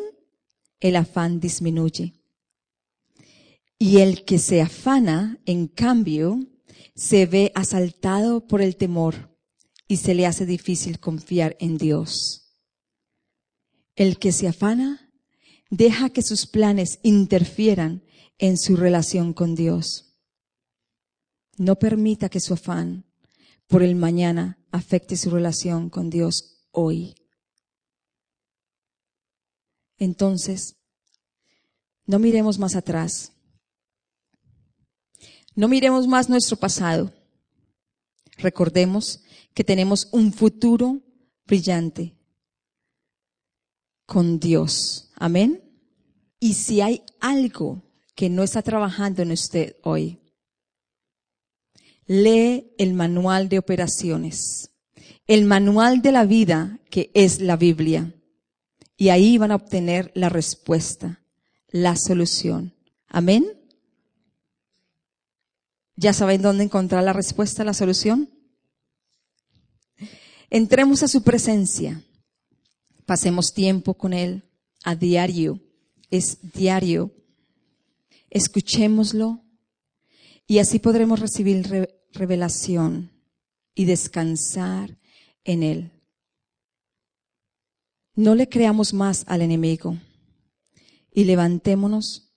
el 0.80 0.96
afán 0.96 1.39
disminuye. 1.39 2.15
Y 3.78 4.00
el 4.00 4.26
que 4.26 4.39
se 4.39 4.60
afana, 4.60 5.39
en 5.46 5.67
cambio, 5.67 6.39
se 6.96 7.28
ve 7.28 7.52
asaltado 7.54 8.48
por 8.48 8.60
el 8.60 8.76
temor 8.76 9.38
y 9.88 9.98
se 9.98 10.15
le 10.15 10.26
hace 10.26 10.48
difícil 10.48 11.00
confiar 11.00 11.56
en 11.60 11.78
Dios. 11.78 12.58
El 13.96 14.17
que 14.17 14.32
se 14.32 14.48
afana 14.48 15.12
deja 15.70 16.10
que 16.10 16.24
sus 16.24 16.48
planes 16.48 17.00
interfieran 17.04 18.04
en 18.39 18.58
su 18.58 18.76
relación 18.78 19.34
con 19.34 19.54
Dios. 19.54 20.15
No 21.56 21.78
permita 21.78 22.30
que 22.30 22.39
su 22.39 22.56
afán 22.56 23.06
por 23.67 23.84
el 23.84 23.96
mañana 23.96 24.58
afecte 24.72 25.15
su 25.17 25.30
relación 25.30 25.91
con 25.91 26.10
Dios 26.10 26.65
hoy. 26.72 27.13
Entonces, 30.02 30.78
no 32.08 32.18
miremos 32.18 32.58
más 32.58 32.76
atrás. 32.76 33.34
No 35.54 35.68
miremos 35.68 36.08
más 36.08 36.28
nuestro 36.28 36.58
pasado. 36.58 37.14
Recordemos 38.38 39.22
que 39.54 39.64
tenemos 39.64 40.10
un 40.12 40.34
futuro 40.34 41.04
brillante 41.46 42.18
con 44.08 44.40
Dios. 44.40 45.12
Amén. 45.18 45.62
Y 46.40 46.56
si 46.56 46.82
hay 46.82 47.04
algo 47.20 47.84
que 48.16 48.28
no 48.28 48.42
está 48.42 48.64
trabajando 48.64 49.22
en 49.22 49.32
usted 49.34 49.76
hoy, 49.84 50.20
lee 52.08 52.74
el 52.80 52.96
manual 52.96 53.50
de 53.50 53.60
operaciones, 53.60 54.72
el 55.28 55.46
manual 55.46 56.02
de 56.02 56.12
la 56.12 56.26
vida 56.26 56.80
que 56.90 57.12
es 57.14 57.40
la 57.40 57.56
Biblia. 57.56 58.16
Y 58.97 59.10
ahí 59.10 59.38
van 59.38 59.51
a 59.51 59.56
obtener 59.56 60.12
la 60.15 60.30
respuesta, 60.30 61.21
la 61.69 61.95
solución. 61.95 62.73
Amén. 63.08 63.45
¿Ya 65.95 66.13
saben 66.13 66.41
dónde 66.41 66.63
encontrar 66.63 67.04
la 67.04 67.13
respuesta, 67.13 67.63
la 67.63 67.73
solución? 67.73 68.30
Entremos 70.49 71.04
a 71.04 71.08
su 71.08 71.23
presencia. 71.23 72.04
Pasemos 73.06 73.54
tiempo 73.54 73.93
con 73.95 74.13
Él 74.13 74.43
a 74.84 74.95
diario. 74.95 75.60
Es 76.10 76.38
diario 76.54 77.12
escuchémoslo 78.32 79.43
y 80.47 80.58
así 80.60 80.80
podremos 80.80 81.19
recibir 81.19 81.88
revelación 82.13 83.12
y 83.75 83.86
descansar 83.86 84.97
en 85.43 85.63
Él. 85.63 85.91
No 88.15 88.36
le 88.36 88.50
creamos 88.50 88.93
más 88.93 89.24
al 89.28 89.41
enemigo 89.41 89.97
y 91.13 91.26
levantémonos 91.26 92.34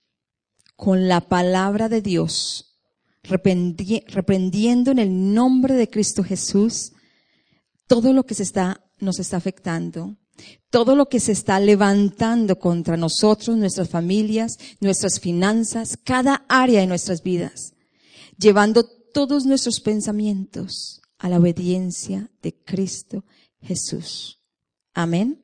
con 0.76 1.08
la 1.08 1.20
palabra 1.20 1.88
de 1.88 2.02
Dios, 2.02 2.78
reprendiendo 3.22 4.90
en 4.90 4.98
el 4.98 5.34
nombre 5.34 5.74
de 5.74 5.88
Cristo 5.88 6.24
Jesús 6.24 6.92
todo 7.86 8.12
lo 8.12 8.24
que 8.24 8.34
se 8.34 8.42
está, 8.42 8.84
nos 8.98 9.18
está 9.18 9.36
afectando 9.36 10.16
todo 10.70 10.96
lo 10.96 11.08
que 11.08 11.20
se 11.20 11.32
está 11.32 11.60
levantando 11.60 12.58
contra 12.58 12.96
nosotros, 12.96 13.56
nuestras 13.56 13.88
familias, 13.88 14.58
nuestras 14.80 15.20
finanzas, 15.20 15.96
cada 16.02 16.44
área 16.48 16.80
de 16.80 16.86
nuestras 16.86 17.22
vidas, 17.22 17.74
llevando 18.38 18.84
todos 18.84 19.46
nuestros 19.46 19.80
pensamientos 19.80 21.00
a 21.18 21.28
la 21.28 21.38
obediencia 21.38 22.30
de 22.42 22.54
Cristo 22.54 23.24
Jesús. 23.60 24.40
Amén. 24.92 25.43